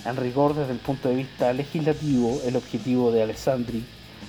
En 0.04 0.16
rigor, 0.16 0.54
desde 0.54 0.72
el 0.72 0.78
punto 0.78 1.08
de 1.08 1.16
vista 1.16 1.52
legislativo, 1.52 2.40
el 2.46 2.56
objetivo 2.56 3.10
de 3.10 3.22
Alessandri 3.22 3.84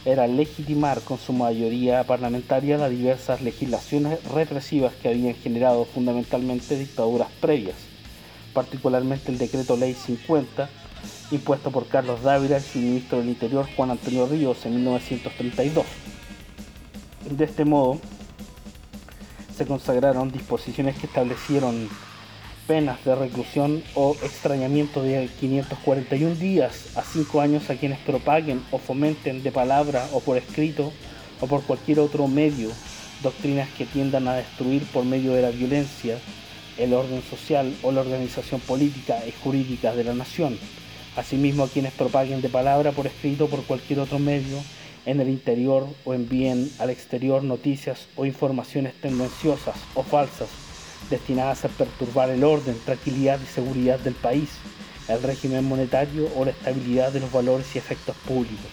era 0.05 0.27
legitimar 0.27 1.01
con 1.01 1.17
su 1.17 1.33
mayoría 1.33 2.03
parlamentaria 2.05 2.77
las 2.77 2.89
diversas 2.89 3.41
legislaciones 3.41 4.23
represivas 4.25 4.93
que 4.95 5.09
habían 5.09 5.35
generado 5.35 5.85
fundamentalmente 5.85 6.77
dictaduras 6.77 7.27
previas, 7.41 7.75
particularmente 8.53 9.31
el 9.31 9.37
decreto 9.37 9.75
ley 9.75 9.93
50 9.93 10.69
impuesto 11.31 11.71
por 11.71 11.87
Carlos 11.87 12.21
Dávila 12.23 12.59
su 12.59 12.79
ministro 12.79 13.19
del 13.19 13.29
Interior 13.29 13.67
Juan 13.75 13.91
Antonio 13.91 14.27
Ríos 14.27 14.65
en 14.65 14.75
1932. 14.75 15.85
De 17.29 17.43
este 17.45 17.65
modo, 17.65 17.99
se 19.55 19.65
consagraron 19.65 20.31
disposiciones 20.31 20.97
que 20.97 21.07
establecieron 21.07 21.89
penas 22.67 23.03
de 23.03 23.15
reclusión 23.15 23.83
o 23.95 24.15
extrañamiento 24.21 25.01
de 25.01 25.29
541 25.39 26.35
días 26.35 26.97
a 26.97 27.01
5 27.01 27.41
años 27.41 27.69
a 27.69 27.75
quienes 27.75 27.99
propaguen 27.99 28.61
o 28.71 28.77
fomenten 28.77 29.41
de 29.41 29.51
palabra 29.51 30.07
o 30.11 30.19
por 30.19 30.37
escrito 30.37 30.91
o 31.41 31.47
por 31.47 31.63
cualquier 31.63 31.99
otro 31.99 32.27
medio 32.27 32.69
doctrinas 33.23 33.69
que 33.77 33.85
tiendan 33.85 34.27
a 34.27 34.35
destruir 34.35 34.83
por 34.91 35.05
medio 35.05 35.33
de 35.33 35.41
la 35.41 35.49
violencia 35.49 36.19
el 36.77 36.93
orden 36.93 37.23
social 37.23 37.73
o 37.83 37.91
la 37.91 38.01
organización 38.01 38.59
política 38.61 39.17
y 39.25 39.31
jurídica 39.43 39.95
de 39.95 40.03
la 40.03 40.13
nación 40.13 40.59
Asimismo, 41.17 41.63
a 41.63 41.67
quienes 41.67 41.93
propaguen 41.93 42.41
de 42.41 42.49
palabra 42.49 42.91
por 42.91 43.07
escrito 43.07 43.45
o 43.45 43.49
por 43.49 43.63
cualquier 43.63 43.99
otro 43.99 44.19
medio 44.19 44.59
en 45.07 45.19
el 45.19 45.29
interior 45.29 45.87
o 46.05 46.13
envíen 46.13 46.69
al 46.77 46.91
exterior 46.91 47.43
noticias 47.43 48.07
o 48.15 48.25
informaciones 48.25 48.93
tendenciosas 49.01 49.75
o 49.95 50.03
falsas 50.03 50.47
destinadas 51.09 51.65
a 51.65 51.69
perturbar 51.69 52.29
el 52.29 52.43
orden, 52.43 52.77
tranquilidad 52.85 53.39
y 53.41 53.47
seguridad 53.47 53.99
del 53.99 54.13
país, 54.13 54.49
el 55.07 55.23
régimen 55.23 55.65
monetario 55.65 56.29
o 56.35 56.45
la 56.45 56.51
estabilidad 56.51 57.11
de 57.11 57.21
los 57.21 57.31
valores 57.31 57.75
y 57.75 57.79
efectos 57.79 58.15
públicos. 58.27 58.67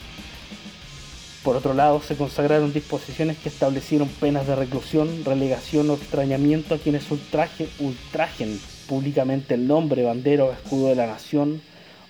Por 1.42 1.56
otro 1.56 1.72
lado, 1.72 2.02
se 2.02 2.16
consagraron 2.16 2.72
disposiciones 2.72 3.38
que 3.38 3.48
establecieron 3.48 4.08
penas 4.08 4.46
de 4.46 4.56
reclusión, 4.56 5.24
relegación 5.24 5.88
o 5.88 5.94
extrañamiento 5.94 6.74
a 6.74 6.78
quienes 6.78 7.10
ultrajen 7.10 8.60
públicamente 8.86 9.54
el 9.54 9.66
nombre, 9.66 10.02
bandera 10.02 10.44
o 10.44 10.52
escudo 10.52 10.88
de 10.88 10.96
la 10.96 11.06
nación, 11.06 11.62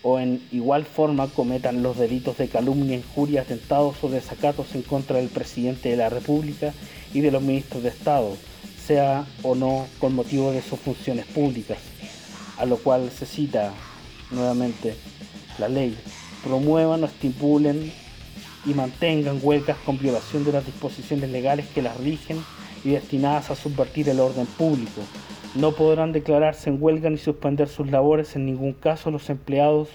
o 0.05 0.21
en 0.21 0.47
igual 0.53 0.85
forma 0.85 1.29
cometan 1.29 1.83
los 1.83 1.97
delitos 1.97 2.37
de 2.37 2.49
calumnia, 2.49 2.97
injuria, 2.97 3.41
atentados 3.41 3.97
o 4.03 4.11
desacatos 4.11 4.75
en 4.75 4.83
contra 4.83 5.17
del 5.17 5.29
presidente 5.29 5.89
de 5.89 5.97
la 5.97 6.11
República 6.11 6.75
y 7.15 7.21
de 7.21 7.31
los 7.31 7.43
ministros 7.43 7.83
de 7.83 7.89
Estado, 7.89 8.37
sea 8.87 9.27
o 9.43 9.55
no 9.55 9.87
con 9.99 10.15
motivo 10.15 10.53
de 10.53 10.61
sus 10.61 10.79
funciones 10.79 11.25
públicas, 11.25 11.79
a 12.59 12.67
lo 12.67 12.77
cual 12.77 13.11
se 13.11 13.25
cita 13.25 13.73
nuevamente 14.31 14.95
la 15.59 15.69
ley, 15.69 15.97
promuevan 16.45 17.03
o 17.03 17.07
estipulen 17.07 17.91
y 18.67 18.75
mantengan 18.75 19.41
huelgas 19.43 19.79
con 19.87 19.99
violación 19.99 20.45
de 20.45 20.53
las 20.53 20.67
disposiciones 20.67 21.31
legales 21.31 21.67
que 21.75 21.81
las 21.81 21.97
rigen 21.97 22.45
y 22.85 22.91
destinadas 22.91 23.51
a 23.51 23.57
subvertir 23.57 24.11
el 24.11 24.21
orden 24.21 24.45
público, 24.45 25.01
no 25.55 25.71
podrán 25.73 26.13
declararse 26.13 26.69
en 26.69 26.83
huelga 26.83 27.11
ni 27.11 27.19
suspender 27.19 27.69
sus 27.69 27.91
labores 27.91 28.35
en 28.35 28.45
ningún 28.45 28.73
caso 28.73 29.11
los 29.13 29.31
empleados 29.31 29.89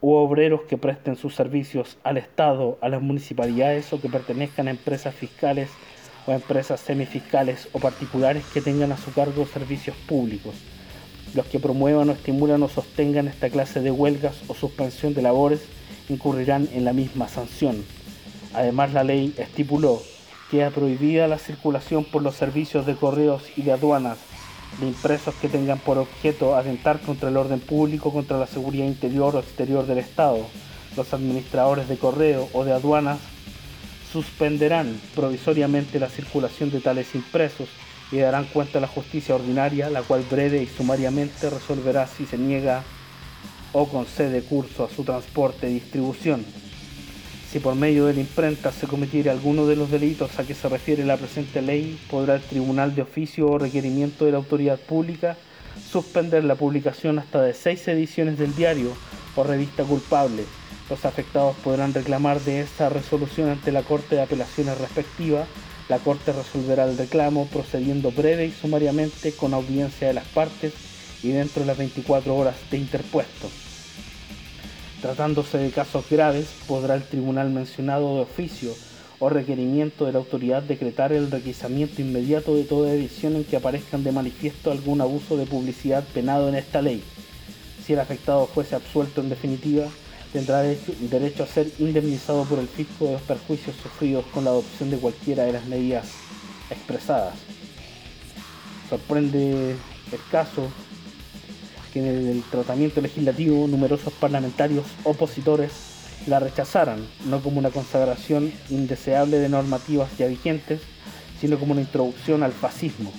u 0.00 0.12
obreros 0.12 0.62
que 0.62 0.78
presten 0.78 1.16
sus 1.16 1.34
servicios 1.34 1.96
al 2.04 2.18
Estado, 2.18 2.78
a 2.80 2.88
las 2.88 3.02
municipalidades 3.02 3.92
o 3.92 4.00
que 4.00 4.08
pertenezcan 4.08 4.68
a 4.68 4.70
empresas 4.70 5.14
fiscales 5.14 5.70
o 6.26 6.32
empresas 6.32 6.80
semifiscales 6.80 7.68
o 7.72 7.80
particulares 7.80 8.44
que 8.54 8.60
tengan 8.60 8.92
a 8.92 8.96
su 8.96 9.12
cargo 9.12 9.44
servicios 9.44 9.96
públicos. 10.06 10.54
Los 11.34 11.46
que 11.46 11.58
promuevan 11.58 12.08
o 12.08 12.12
estimulan 12.12 12.62
o 12.62 12.68
sostengan 12.68 13.26
esta 13.26 13.50
clase 13.50 13.80
de 13.80 13.90
huelgas 13.90 14.42
o 14.46 14.54
suspensión 14.54 15.14
de 15.14 15.22
labores 15.22 15.64
incurrirán 16.08 16.68
en 16.72 16.84
la 16.84 16.92
misma 16.92 17.26
sanción. 17.26 17.84
Además, 18.54 18.92
la 18.92 19.02
ley 19.02 19.34
estipuló 19.36 20.00
que 20.50 20.58
queda 20.58 20.70
prohibida 20.70 21.26
la 21.26 21.38
circulación 21.38 22.04
por 22.04 22.22
los 22.22 22.36
servicios 22.36 22.86
de 22.86 22.94
correos 22.94 23.44
y 23.56 23.62
de 23.62 23.72
aduanas 23.72 24.18
de 24.80 24.86
impresos 24.86 25.34
que 25.36 25.48
tengan 25.48 25.78
por 25.78 25.98
objeto 25.98 26.56
atentar 26.56 27.00
contra 27.00 27.28
el 27.28 27.36
orden 27.36 27.60
público, 27.60 28.12
contra 28.12 28.38
la 28.38 28.46
seguridad 28.46 28.86
interior 28.86 29.36
o 29.36 29.40
exterior 29.40 29.86
del 29.86 29.98
Estado. 29.98 30.46
Los 30.96 31.12
administradores 31.12 31.88
de 31.88 31.96
correo 31.96 32.48
o 32.52 32.64
de 32.64 32.72
aduanas 32.72 33.18
suspenderán 34.12 35.00
provisoriamente 35.14 35.98
la 35.98 36.08
circulación 36.08 36.70
de 36.70 36.80
tales 36.80 37.14
impresos 37.14 37.68
y 38.10 38.18
darán 38.18 38.44
cuenta 38.44 38.78
a 38.78 38.82
la 38.82 38.88
justicia 38.88 39.34
ordinaria, 39.34 39.88
la 39.88 40.02
cual 40.02 40.24
breve 40.30 40.62
y 40.62 40.66
sumariamente 40.66 41.48
resolverá 41.48 42.06
si 42.06 42.26
se 42.26 42.36
niega 42.36 42.82
o 43.72 43.88
concede 43.88 44.42
curso 44.42 44.84
a 44.84 44.90
su 44.90 45.02
transporte 45.02 45.70
y 45.70 45.74
distribución. 45.74 46.44
Si 47.52 47.60
por 47.60 47.74
medio 47.74 48.06
de 48.06 48.14
la 48.14 48.20
imprenta 48.20 48.72
se 48.72 48.86
cometiere 48.86 49.28
alguno 49.28 49.66
de 49.66 49.76
los 49.76 49.90
delitos 49.90 50.38
a 50.38 50.44
que 50.44 50.54
se 50.54 50.70
refiere 50.70 51.04
la 51.04 51.18
presente 51.18 51.60
ley, 51.60 52.00
podrá 52.08 52.36
el 52.36 52.40
tribunal 52.40 52.94
de 52.94 53.02
oficio 53.02 53.46
o 53.46 53.58
requerimiento 53.58 54.24
de 54.24 54.32
la 54.32 54.38
autoridad 54.38 54.80
pública 54.80 55.36
suspender 55.90 56.44
la 56.44 56.54
publicación 56.54 57.18
hasta 57.18 57.42
de 57.42 57.52
seis 57.52 57.86
ediciones 57.88 58.38
del 58.38 58.56
diario 58.56 58.96
o 59.36 59.44
revista 59.44 59.84
culpable. 59.84 60.44
Los 60.88 61.04
afectados 61.04 61.54
podrán 61.62 61.92
reclamar 61.92 62.40
de 62.40 62.62
esta 62.62 62.88
resolución 62.88 63.50
ante 63.50 63.70
la 63.70 63.82
Corte 63.82 64.14
de 64.14 64.22
Apelaciones 64.22 64.78
respectiva. 64.78 65.44
La 65.90 65.98
Corte 65.98 66.32
resolverá 66.32 66.84
el 66.84 66.96
reclamo 66.96 67.48
procediendo 67.48 68.12
breve 68.12 68.46
y 68.46 68.52
sumariamente 68.52 69.32
con 69.32 69.52
audiencia 69.52 70.08
de 70.08 70.14
las 70.14 70.26
partes 70.28 70.72
y 71.22 71.32
dentro 71.32 71.60
de 71.60 71.66
las 71.66 71.76
24 71.76 72.34
horas 72.34 72.56
de 72.70 72.78
interpuesto. 72.78 73.50
Tratándose 75.02 75.58
de 75.58 75.72
casos 75.72 76.04
graves, 76.08 76.46
podrá 76.68 76.94
el 76.94 77.02
tribunal 77.02 77.50
mencionado 77.50 78.14
de 78.14 78.22
oficio 78.22 78.72
o 79.18 79.28
requerimiento 79.28 80.06
de 80.06 80.12
la 80.12 80.20
autoridad 80.20 80.62
decretar 80.62 81.12
el 81.12 81.28
requisamiento 81.28 82.00
inmediato 82.00 82.54
de 82.54 82.62
toda 82.62 82.92
edición 82.92 83.34
en 83.34 83.42
que 83.42 83.56
aparezcan 83.56 84.04
de 84.04 84.12
manifiesto 84.12 84.70
algún 84.70 85.00
abuso 85.00 85.36
de 85.36 85.44
publicidad 85.44 86.04
penado 86.14 86.48
en 86.48 86.54
esta 86.54 86.80
ley. 86.82 87.02
Si 87.84 87.94
el 87.94 87.98
afectado 87.98 88.46
fuese 88.46 88.76
absuelto 88.76 89.20
en 89.22 89.28
definitiva, 89.28 89.86
tendrá 90.32 90.62
derecho 90.62 91.42
a 91.42 91.48
ser 91.48 91.68
indemnizado 91.80 92.44
por 92.44 92.60
el 92.60 92.68
fisco 92.68 93.06
de 93.06 93.12
los 93.14 93.22
perjuicios 93.22 93.74
sufridos 93.82 94.24
con 94.26 94.44
la 94.44 94.50
adopción 94.50 94.88
de 94.88 94.98
cualquiera 94.98 95.42
de 95.42 95.52
las 95.52 95.66
medidas 95.66 96.12
expresadas. 96.70 97.34
Sorprende 98.88 99.72
el 99.72 100.20
caso 100.30 100.70
que 101.92 102.00
en 102.00 102.28
el 102.28 102.42
tratamiento 102.50 103.00
legislativo 103.00 103.66
numerosos 103.66 104.12
parlamentarios 104.14 104.86
opositores 105.04 105.72
la 106.26 106.40
rechazaran, 106.40 107.06
no 107.26 107.40
como 107.40 107.58
una 107.58 107.70
consagración 107.70 108.52
indeseable 108.70 109.38
de 109.38 109.48
normativas 109.48 110.16
ya 110.16 110.26
vigentes, 110.26 110.80
sino 111.40 111.58
como 111.58 111.72
una 111.72 111.80
introducción 111.80 112.42
al 112.42 112.52
fascismo, 112.52 113.12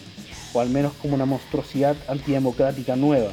o 0.54 0.62
al 0.62 0.70
menos 0.70 0.94
como 0.94 1.16
una 1.16 1.26
monstruosidad 1.26 1.96
antidemocrática 2.08 2.96
nueva. 2.96 3.32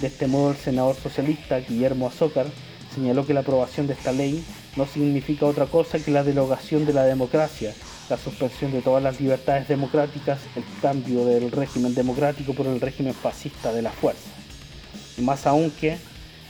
De 0.00 0.06
este 0.06 0.28
modo, 0.28 0.52
el 0.52 0.56
senador 0.56 0.94
socialista 0.94 1.58
Guillermo 1.58 2.06
Azócar 2.06 2.46
señaló 2.94 3.26
que 3.26 3.34
la 3.34 3.40
aprobación 3.40 3.88
de 3.88 3.94
esta 3.94 4.12
ley 4.12 4.44
no 4.76 4.86
significa 4.86 5.46
otra 5.46 5.66
cosa 5.66 5.98
que 5.98 6.12
la 6.12 6.22
derogación 6.22 6.86
de 6.86 6.92
la 6.92 7.04
democracia, 7.04 7.74
la 8.08 8.16
suspensión 8.16 8.70
de 8.70 8.80
todas 8.80 9.02
las 9.02 9.20
libertades 9.20 9.66
democráticas, 9.66 10.38
el 10.54 10.62
cambio 10.80 11.24
del 11.24 11.50
régimen 11.50 11.94
democrático 11.94 12.54
por 12.54 12.66
el 12.66 12.80
régimen 12.80 13.14
fascista 13.14 13.72
de 13.72 13.82
la 13.82 13.90
fuerza 13.90 14.37
más 15.22 15.46
aún 15.46 15.70
que 15.70 15.96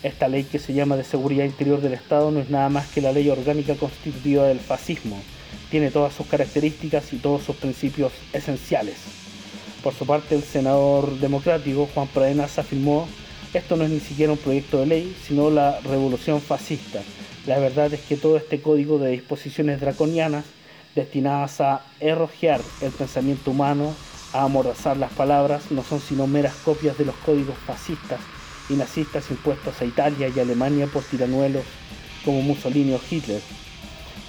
esta 0.03 0.29
ley 0.29 0.45
que 0.45 0.61
se 0.61 0.75
llama 0.75 0.97
de 0.97 1.03
seguridad 1.03 1.45
interior 1.45 1.81
del 1.81 1.95
Estado 1.95 2.31
no 2.31 2.41
es 2.41 2.51
nada 2.51 2.69
más 2.69 2.87
que 2.89 3.01
la 3.01 3.13
ley 3.13 3.29
orgánica 3.31 3.75
constitutiva 3.75 4.47
del 4.47 4.61
fascismo. 4.61 5.21
Tiene 5.71 5.91
todas 5.91 6.15
sus 6.15 6.27
características 6.27 7.13
y 7.13 7.17
todos 7.17 7.43
sus 7.43 7.57
principios 7.57 8.13
esenciales. 8.33 8.97
Por 9.83 9.95
su 9.95 10.07
parte, 10.07 10.35
el 10.35 10.43
senador 10.43 11.19
democrático 11.19 11.89
Juan 11.93 12.07
Pradenas 12.09 12.59
afirmó 12.59 13.09
esto 13.55 13.77
no 13.77 13.85
es 13.85 13.91
ni 13.91 14.01
siquiera 14.01 14.33
un 14.33 14.39
proyecto 14.39 14.79
de 14.81 14.87
ley, 14.87 15.17
sino 15.27 15.51
la 15.51 15.81
revolución 15.81 16.41
fascista. 16.41 17.01
La 17.47 17.59
verdad 17.59 17.93
es 17.95 18.01
que 18.03 18.17
todo 18.17 18.37
este 18.37 18.61
código 18.61 18.99
de 18.99 19.11
disposiciones 19.11 19.81
draconianas 19.81 20.45
destinadas 20.95 21.61
a 21.61 21.81
errojear 21.99 22.61
el 22.83 22.93
pensamiento 22.93 23.51
humano, 23.51 23.95
a 24.35 24.43
amordazar 24.43 24.99
las 24.99 25.13
palabras, 25.13 25.71
no 25.71 25.83
son 25.83 26.01
sino 26.01 26.27
meras 26.27 26.55
copias 26.57 26.99
de 26.99 27.07
los 27.07 27.15
códigos 27.17 27.57
fascistas 27.67 28.21
y 28.69 28.75
nazistas 28.75 29.31
impuestos 29.31 29.81
a 29.81 29.85
Italia 29.85 30.31
y 30.35 30.39
Alemania 30.39 30.87
por 30.87 31.03
tiranuelos 31.03 31.65
como 32.25 32.43
Mussolini 32.43 32.93
o 32.93 33.01
Hitler. 33.11 33.41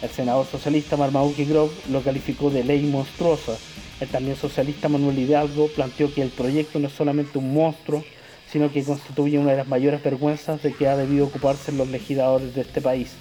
El 0.01 0.09
senador 0.09 0.45
socialista 0.45 0.95
Marmaduke 0.95 1.45
Grove 1.45 1.73
lo 1.91 2.01
calificó 2.01 2.49
de 2.49 2.63
ley 2.63 2.83
monstruosa. 2.83 3.57
El 3.99 4.07
también 4.07 4.37
socialista 4.37 4.87
Manuel 4.87 5.19
Hidalgo 5.19 5.67
planteó 5.67 6.13
que 6.13 6.21
el 6.21 6.29
proyecto 6.29 6.79
no 6.79 6.87
es 6.87 6.93
solamente 6.93 7.37
un 7.37 7.53
monstruo, 7.53 8.03
sino 8.49 8.71
que 8.71 8.83
constituye 8.83 9.37
una 9.37 9.51
de 9.51 9.57
las 9.57 9.67
mayores 9.67 10.01
vergüenzas 10.01 10.63
de 10.63 10.73
que 10.73 10.87
ha 10.87 10.95
debido 10.95 11.25
ocuparse 11.25 11.71
los 11.73 11.89
legisladores 11.89 12.55
de 12.55 12.61
este 12.61 12.81
país. 12.81 13.11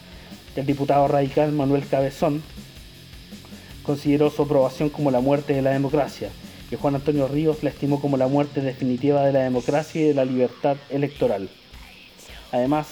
El 0.54 0.66
diputado 0.66 1.08
radical 1.08 1.52
Manuel 1.52 1.86
Cabezón 1.88 2.42
consideró 3.82 4.30
su 4.30 4.42
aprobación 4.42 4.88
como 4.88 5.10
la 5.10 5.20
muerte 5.20 5.54
de 5.54 5.62
la 5.62 5.70
democracia 5.70 6.30
que 6.68 6.76
Juan 6.76 6.94
Antonio 6.94 7.28
Ríos 7.28 7.62
la 7.62 7.70
estimó 7.70 8.00
como 8.00 8.16
la 8.16 8.28
muerte 8.28 8.60
definitiva 8.60 9.24
de 9.24 9.32
la 9.32 9.40
democracia 9.40 10.00
y 10.00 10.08
de 10.08 10.14
la 10.14 10.24
libertad 10.24 10.76
electoral. 10.90 11.48
Además, 12.52 12.88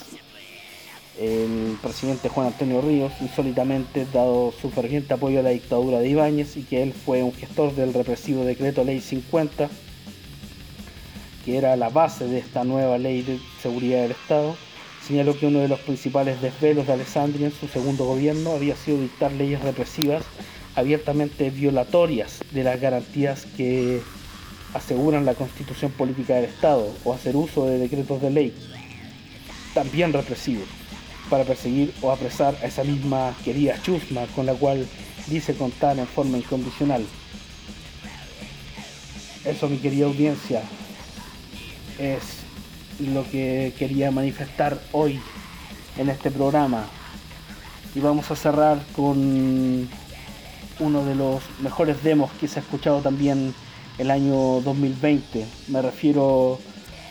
el 1.19 1.77
presidente 1.83 2.29
Juan 2.29 2.49
Antonio 2.49 2.81
Ríos 2.81 3.13
insólitamente 3.21 4.07
dado 4.13 4.53
su 4.61 4.71
ferviente 4.71 5.15
apoyo 5.15 5.41
a 5.41 5.43
la 5.43 5.51
dictadura 5.51 6.01
de 6.01 6.09
Ibáñez 6.09 6.57
y 6.57 6.63
que 6.63 6.83
él 6.83 6.93
fue 6.93 7.23
un 7.23 7.33
gestor 7.33 7.75
del 7.75 7.95
represivo 7.95 8.45
decreto 8.45 8.85
ley 8.85 9.01
50, 9.01 9.69
que 11.45 11.57
era 11.57 11.77
la 11.77 11.89
base 11.89 12.27
de 12.27 12.39
esta 12.39 12.65
nueva 12.65 12.99
ley 12.99 13.23
de 13.23 13.39
seguridad 13.63 14.03
del 14.03 14.13
Estado, 14.13 14.57
señaló 15.07 15.39
que 15.39 15.47
uno 15.47 15.61
de 15.61 15.69
los 15.69 15.81
principales 15.81 16.41
desvelos 16.43 16.87
de 16.87 16.95
Alessandria 16.95 17.47
en 17.47 17.53
su 17.53 17.69
segundo 17.69 18.05
gobierno 18.05 18.53
había 18.53 18.75
sido 18.75 19.01
dictar 19.01 19.33
leyes 19.33 19.63
represivas 19.63 20.25
abiertamente 20.77 21.51
violatorias 21.51 22.41
de 22.53 22.63
las 22.63 22.81
garantías 22.81 23.47
que 23.57 24.03
aseguran 24.75 25.25
la 25.25 25.35
constitución 25.35 25.91
política 25.91 26.35
del 26.35 26.45
Estado 26.45 26.95
o 27.03 27.15
hacer 27.15 27.35
uso 27.35 27.67
de 27.67 27.79
decretos 27.79 28.21
de 28.21 28.31
ley, 28.31 28.55
también 29.75 30.13
represivos, 30.13 30.69
para 31.31 31.45
perseguir 31.45 31.93
o 32.03 32.13
apresar 32.13 32.57
a 32.63 32.67
esa 32.67 32.85
misma 32.85 33.35
querida 33.45 33.81
chusma 33.83 34.27
con 34.35 34.47
la 34.47 34.55
cual 34.55 34.87
dice 35.27 35.55
contar 35.55 35.99
en 35.99 36.07
forma 36.07 36.39
incondicional. 36.39 37.05
Eso, 39.45 39.69
mi 39.69 39.79
querida 39.79 40.07
audiencia, 40.07 40.63
es 41.99 42.41
lo 42.99 43.29
que 43.31 43.73
quería 43.79 44.11
manifestar 44.11 44.81
hoy 44.93 45.21
en 45.97 46.11
este 46.11 46.31
programa. 46.31 46.85
Y 47.95 48.01
vamos 48.01 48.31
a 48.31 48.37
cerrar 48.37 48.85
con 48.95 49.89
uno 50.79 51.05
de 51.05 51.15
los 51.15 51.43
mejores 51.61 52.03
demos 52.03 52.31
que 52.33 52.49
se 52.49 52.59
ha 52.59 52.63
escuchado 52.63 53.01
también 53.01 53.55
el 53.99 54.11
año 54.11 54.61
2020. 54.61 55.47
Me 55.69 55.83
refiero 55.83 56.59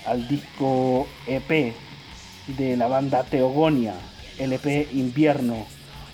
al 0.05 0.27
disco 0.27 1.07
EP 1.27 1.73
de 2.47 2.77
la 2.77 2.87
banda 2.87 3.23
Teogonia, 3.23 3.95
LP 4.37 4.89
Invierno 4.93 5.65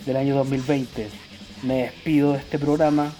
del 0.05 0.17
año 0.17 0.35
2020. 0.35 1.09
Me 1.63 1.83
despido 1.83 2.33
de 2.33 2.39
este 2.39 2.57
programa 2.57 3.11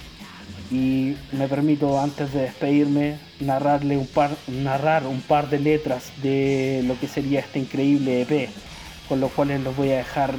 y 0.71 1.15
me 1.33 1.47
permito 1.49 1.99
antes 1.99 2.31
de 2.33 2.43
despedirme 2.43 3.19
narrarle 3.41 3.97
un 3.97 4.07
par, 4.07 4.31
narrar 4.47 5.05
un 5.05 5.21
par 5.21 5.49
de 5.49 5.59
letras 5.59 6.11
de 6.23 6.83
lo 6.87 6.97
que 6.99 7.07
sería 7.07 7.41
este 7.41 7.59
increíble 7.59 8.21
EP, 8.21 8.49
con 9.09 9.19
los 9.19 9.31
cuales 9.31 9.61
los 9.61 9.75
voy 9.75 9.91
a 9.91 9.97
dejar 9.97 10.33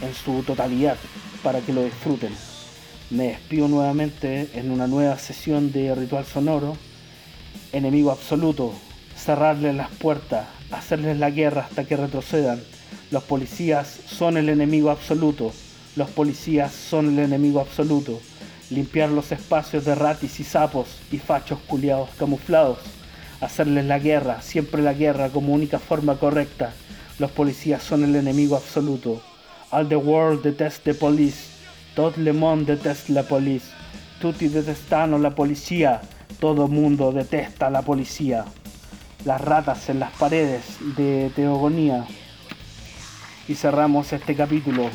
en 0.00 0.14
su 0.14 0.42
totalidad 0.44 0.96
para 1.42 1.60
que 1.60 1.72
lo 1.72 1.84
disfruten 1.84 2.32
me 3.10 3.28
despido 3.28 3.68
nuevamente 3.68 4.50
en 4.54 4.70
una 4.70 4.86
nueva 4.86 5.18
sesión 5.18 5.72
de 5.72 5.94
Ritual 5.94 6.26
Sonoro. 6.26 6.76
Enemigo 7.72 8.10
absoluto, 8.10 8.74
cerrarles 9.16 9.74
las 9.74 9.88
puertas, 9.90 10.46
hacerles 10.70 11.18
la 11.18 11.30
guerra 11.30 11.62
hasta 11.62 11.84
que 11.84 11.96
retrocedan. 11.96 12.60
Los 13.10 13.22
policías 13.22 13.88
son 14.06 14.36
el 14.36 14.50
enemigo 14.50 14.90
absoluto. 14.90 15.52
Los 15.96 16.10
policías 16.10 16.72
son 16.72 17.14
el 17.14 17.18
enemigo 17.20 17.60
absoluto. 17.60 18.20
Limpiar 18.70 19.08
los 19.08 19.32
espacios 19.32 19.86
de 19.86 19.94
ratis 19.94 20.38
y 20.40 20.44
sapos 20.44 20.88
y 21.10 21.18
fachos 21.18 21.58
culiados 21.66 22.10
camuflados. 22.18 22.78
Hacerles 23.40 23.86
la 23.86 23.98
guerra, 23.98 24.42
siempre 24.42 24.82
la 24.82 24.92
guerra 24.92 25.30
como 25.30 25.54
única 25.54 25.78
forma 25.78 26.18
correcta. 26.18 26.74
Los 27.18 27.30
policías 27.30 27.82
son 27.82 28.04
el 28.04 28.14
enemigo 28.16 28.56
absoluto. 28.56 29.22
All 29.70 29.88
the 29.88 29.96
world 29.96 30.42
detest 30.42 30.84
the 30.84 30.92
police. 30.92 31.57
Todo 31.98 32.12
le 32.18 32.32
monde 32.32 32.76
deteste 32.76 33.12
la 33.12 33.24
police. 33.24 33.66
Tutti 34.20 34.46
detestano 34.46 35.18
la 35.18 35.34
policía. 35.34 36.00
Todo 36.38 36.68
mundo 36.68 37.10
detesta 37.10 37.70
la 37.70 37.82
policía. 37.82 38.44
Las 39.24 39.40
ratas 39.40 39.88
en 39.88 39.98
las 39.98 40.12
paredes 40.12 40.62
de 40.96 41.32
Teogonía. 41.34 42.06
Y 43.48 43.56
cerramos 43.56 44.12
este 44.12 44.36
capítulo. 44.36 44.90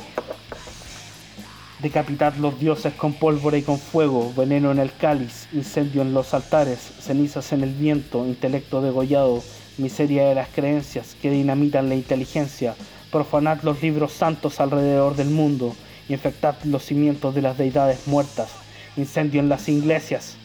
Decapitad 1.81 2.35
los 2.35 2.57
dioses 2.57 2.93
con 2.93 3.11
pólvora 3.11 3.57
y 3.57 3.63
con 3.63 3.79
fuego, 3.79 4.31
veneno 4.37 4.71
en 4.71 4.79
el 4.79 4.93
cáliz, 4.93 5.49
incendio 5.51 6.03
en 6.03 6.13
los 6.13 6.33
altares, 6.33 6.79
cenizas 7.01 7.51
en 7.51 7.63
el 7.63 7.73
viento, 7.73 8.25
intelecto 8.25 8.81
degollado, 8.81 9.43
miseria 9.77 10.29
de 10.29 10.35
las 10.35 10.47
creencias 10.47 11.17
que 11.21 11.31
dinamitan 11.31 11.89
la 11.89 11.95
inteligencia, 11.95 12.75
profanad 13.11 13.61
los 13.63 13.81
libros 13.81 14.13
santos 14.13 14.61
alrededor 14.61 15.17
del 15.17 15.31
mundo, 15.31 15.75
infectad 16.09 16.55
los 16.63 16.85
cimientos 16.85 17.35
de 17.35 17.41
las 17.41 17.57
deidades 17.57 18.07
muertas, 18.07 18.49
incendio 18.97 19.39
en 19.39 19.49
las 19.49 19.67
iglesias, 19.69 20.35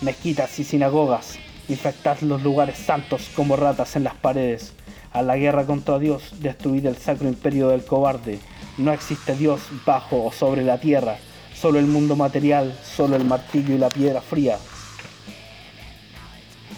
mezquitas 0.00 0.58
y 0.58 0.64
sinagogas, 0.64 1.38
infectad 1.68 2.20
los 2.20 2.42
lugares 2.42 2.78
santos 2.78 3.30
como 3.34 3.56
ratas 3.56 3.96
en 3.96 4.04
las 4.04 4.14
paredes, 4.14 4.72
a 5.12 5.22
la 5.22 5.36
guerra 5.36 5.64
contra 5.64 5.98
Dios, 5.98 6.34
destruid 6.40 6.84
el 6.86 6.96
sacro 6.96 7.28
imperio 7.28 7.68
del 7.68 7.84
cobarde, 7.84 8.40
no 8.76 8.92
existe 8.92 9.36
Dios 9.36 9.60
bajo 9.86 10.24
o 10.24 10.32
sobre 10.32 10.62
la 10.62 10.80
tierra, 10.80 11.16
solo 11.54 11.78
el 11.78 11.86
mundo 11.86 12.16
material, 12.16 12.76
solo 12.84 13.14
el 13.16 13.24
martillo 13.24 13.74
y 13.74 13.78
la 13.78 13.88
piedra 13.88 14.20
fría. 14.20 14.58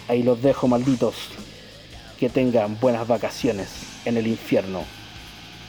Ahí 0.07 0.23
los 0.23 0.41
dejo, 0.41 0.67
malditos 0.67 1.15
que 2.17 2.29
tengan 2.29 2.79
buenas 2.79 3.07
vacaciones 3.07 3.69
en 4.05 4.17
el 4.17 4.27
infierno. 4.27 4.96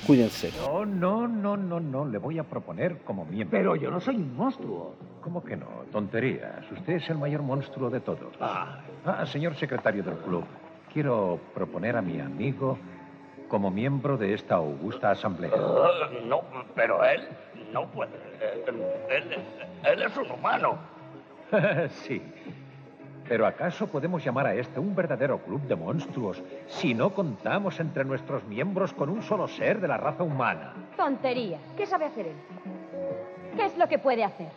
Cuídense. 0.07 0.51
No, 0.67 0.85
no, 0.87 1.27
no, 1.29 1.57
no, 1.57 1.81
no. 1.81 2.05
Le 2.07 2.19
voy 2.19 2.39
a 2.39 2.45
proponer 2.45 2.99
como 2.99 3.25
miembro. 3.25 3.57
Pero 3.59 3.77
yo 3.77 3.91
no 3.91 4.01
soy 4.01 4.17
un 4.17 4.35
monstruo. 4.37 4.95
¿Cómo 5.23 5.43
que 5.45 5.57
no? 5.57 5.67
Tonterías. 5.93 6.71
Usted 6.71 6.95
es 6.95 7.11
el 7.11 7.19
mayor 7.19 7.43
monstruo 7.43 7.91
de 7.91 8.01
todos. 8.01 8.35
Ah, 8.41 8.81
Ah, 9.05 9.25
señor 9.27 9.55
secretario 9.55 10.03
del 10.03 10.17
club, 10.19 10.45
quiero 10.93 11.39
proponer 11.55 11.97
a 11.97 12.03
mi 12.03 12.21
amigo 12.21 12.79
como 13.49 13.71
miembro 13.71 14.17
de 14.17 14.35
esta 14.35 14.57
augusta 14.57 15.11
asamblea. 15.11 15.53
ah, 15.57 16.09
no, 16.27 16.41
pero 16.75 17.03
él 17.05 17.27
no 17.73 17.87
puede. 17.87 18.11
Eh, 18.41 18.65
Él, 19.11 19.37
él 19.85 20.03
es 20.03 20.17
un 20.17 20.31
humano. 20.31 20.79
sí. 21.91 22.21
Pero 23.29 23.47
¿acaso 23.47 23.87
podemos 23.87 24.25
llamar 24.25 24.47
a 24.47 24.55
este 24.55 24.81
un 24.81 24.95
verdadero 24.95 25.39
club 25.39 25.61
de 25.69 25.77
monstruos 25.77 26.43
si 26.67 26.95
no 26.95 27.11
contamos 27.11 27.79
entre 27.79 28.05
nuestros 28.05 28.43
miembros 28.45 28.95
con 28.95 29.11
un 29.11 29.23
solo 29.23 29.47
ser 29.47 29.81
de 29.81 29.89
la 29.89 29.99
raza 29.99 30.23
humana? 30.23 30.73
Tontería. 30.97 31.59
¿Qué 31.77 31.85
sabe 31.85 32.07
hacer 32.07 32.29
él? 32.29 32.37
¿Qué 33.55 33.67
es 33.67 33.77
lo 33.77 33.87
que 33.87 33.99
puede 33.99 34.25
hacer? 34.25 34.49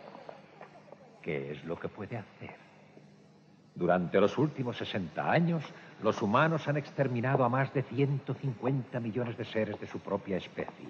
¿Qué 1.20 1.52
es 1.52 1.64
lo 1.64 1.78
que 1.78 1.88
puede 1.88 2.16
hacer? 2.16 2.54
Durante 3.74 4.18
los 4.20 4.38
últimos 4.38 4.78
60 4.78 5.30
años, 5.30 5.62
los 6.02 6.22
humanos 6.22 6.66
han 6.66 6.78
exterminado 6.78 7.44
a 7.44 7.50
más 7.50 7.72
de 7.74 7.82
150 7.82 9.00
millones 9.00 9.36
de 9.36 9.44
seres 9.44 9.78
de 9.80 9.86
su 9.86 9.98
propia 10.00 10.38
especie. 10.38 10.88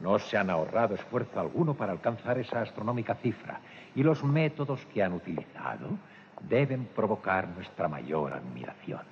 No 0.00 0.18
se 0.18 0.38
han 0.38 0.48
ahorrado 0.48 0.94
esfuerzo 0.94 1.38
alguno 1.38 1.74
para 1.74 1.92
alcanzar 1.92 2.38
esa 2.38 2.62
astronómica 2.62 3.14
cifra 3.16 3.60
y 3.94 4.02
los 4.02 4.22
métodos 4.24 4.86
que 4.86 5.02
han 5.02 5.12
utilizado 5.12 5.88
deben 6.40 6.86
provocar 6.86 7.48
nuestra 7.48 7.88
mayor 7.88 8.32
admiración. 8.34 9.02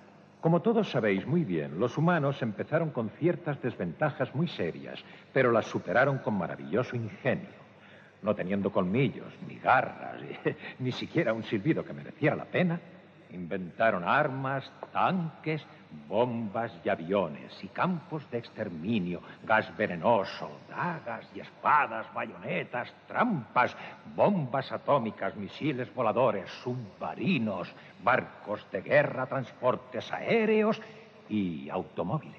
Como 0.41 0.63
todos 0.63 0.91
sabéis 0.91 1.27
muy 1.27 1.45
bien, 1.45 1.81
los 1.81 1.99
humanos 1.99 2.41
empezaron 2.43 2.91
con 2.91 3.11
ciertas 3.11 3.61
desventajas 3.63 4.35
muy 4.35 4.49
serias, 4.49 5.03
pero 5.33 5.51
las 5.51 5.67
superaron 5.67 6.19
con 6.19 6.35
maravilloso 6.35 6.95
ingenio 6.95 7.67
no 8.23 8.35
teniendo 8.35 8.71
colmillos, 8.71 9.33
ni 9.47 9.57
garras, 9.57 10.21
ni 10.79 10.93
siquiera 10.93 11.33
un 11.33 11.45
silbido 11.45 11.85
que 11.85 11.93
mereciera 11.93 12.37
la 12.37 12.45
pena, 12.45 12.81
inventaron 13.31 14.05
armas, 14.05 14.71
tanques, 14.93 15.65
bombas 16.09 16.73
y 16.85 16.89
aviones, 16.89 17.63
y 17.63 17.69
campos 17.69 18.29
de 18.31 18.39
exterminio, 18.39 19.21
gas 19.43 19.75
venenoso, 19.77 20.51
dagas 20.69 21.27
y 21.35 21.41
espadas, 21.41 22.13
bayonetas, 22.15 22.93
trampas, 23.09 23.77
bombas 24.15 24.71
atómicas, 24.73 25.37
misiles 25.37 25.93
voladores, 25.95 26.51
submarinos, 26.63 27.73
barcos 28.03 28.67
de 28.71 28.83
guerra, 28.83 29.27
transportes 29.27 30.13
aéreos 30.13 30.81
y 31.29 31.69
automóviles. 31.71 32.37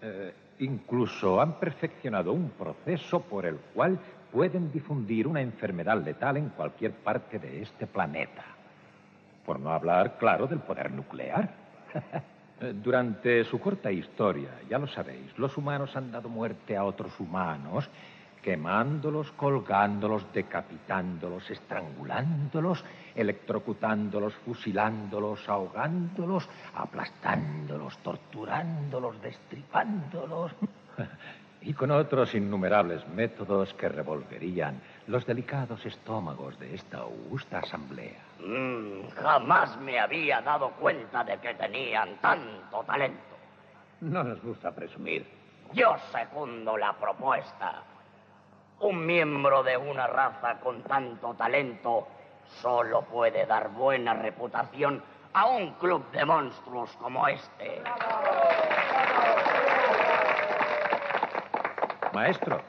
Eh, 0.00 0.34
incluso 0.60 1.40
han 1.40 1.54
perfeccionado 1.54 2.32
un 2.32 2.50
proceso 2.50 3.20
por 3.20 3.46
el 3.46 3.56
cual 3.74 3.98
pueden 4.32 4.70
difundir 4.70 5.26
una 5.26 5.40
enfermedad 5.40 6.02
letal 6.02 6.36
en 6.36 6.50
cualquier 6.50 6.92
parte 6.92 7.38
de 7.38 7.62
este 7.62 7.86
planeta. 7.86 8.44
Por 9.46 9.58
no 9.58 9.70
hablar, 9.70 10.18
claro, 10.18 10.46
del 10.46 10.58
poder 10.58 10.90
nuclear. 10.90 11.50
Durante 12.60 13.44
su 13.44 13.60
corta 13.60 13.92
historia, 13.92 14.50
ya 14.68 14.78
lo 14.78 14.88
sabéis, 14.88 15.36
los 15.38 15.56
humanos 15.56 15.94
han 15.94 16.10
dado 16.10 16.28
muerte 16.28 16.76
a 16.76 16.82
otros 16.82 17.12
humanos, 17.20 17.88
quemándolos, 18.42 19.30
colgándolos, 19.32 20.26
decapitándolos, 20.32 21.48
estrangulándolos, 21.50 22.84
electrocutándolos, 23.14 24.34
fusilándolos, 24.44 25.48
ahogándolos, 25.48 26.48
aplastándolos, 26.74 27.96
torturándolos, 27.98 29.22
destripándolos. 29.22 30.52
y 31.62 31.72
con 31.74 31.92
otros 31.92 32.34
innumerables 32.34 33.06
métodos 33.08 33.72
que 33.74 33.88
revolverían 33.88 34.80
los 35.08 35.24
delicados 35.24 35.84
estómagos 35.86 36.58
de 36.58 36.74
esta 36.74 36.98
augusta 36.98 37.60
asamblea. 37.60 38.20
Mm, 38.40 39.08
jamás 39.16 39.76
me 39.80 39.98
había 39.98 40.42
dado 40.42 40.70
cuenta 40.72 41.24
de 41.24 41.38
que 41.38 41.54
tenían 41.54 42.16
tanto 42.20 42.84
talento. 42.84 43.36
No 44.02 44.22
nos 44.22 44.40
gusta 44.42 44.70
presumir. 44.70 45.26
Yo 45.72 45.96
secundo 46.12 46.76
la 46.76 46.92
propuesta. 46.92 47.82
Un 48.80 49.04
miembro 49.04 49.62
de 49.62 49.76
una 49.76 50.06
raza 50.06 50.60
con 50.60 50.82
tanto 50.82 51.34
talento 51.34 52.06
solo 52.60 53.02
puede 53.02 53.46
dar 53.46 53.70
buena 53.70 54.12
reputación 54.12 55.02
a 55.32 55.46
un 55.46 55.72
club 55.74 56.10
de 56.12 56.24
monstruos 56.24 56.90
como 56.98 57.26
este. 57.28 57.82
Maestro, 62.12 62.60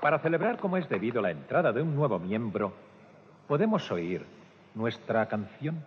para 0.00 0.18
celebrar 0.18 0.56
como 0.58 0.78
es 0.78 0.88
debido 0.88 1.20
la 1.20 1.30
entrada 1.30 1.72
de 1.72 1.82
un 1.82 1.94
nuevo 1.94 2.18
miembro, 2.18 2.72
podemos 3.46 3.90
oír 3.90 4.24
nuestra 4.74 5.26
canción. 5.26 5.84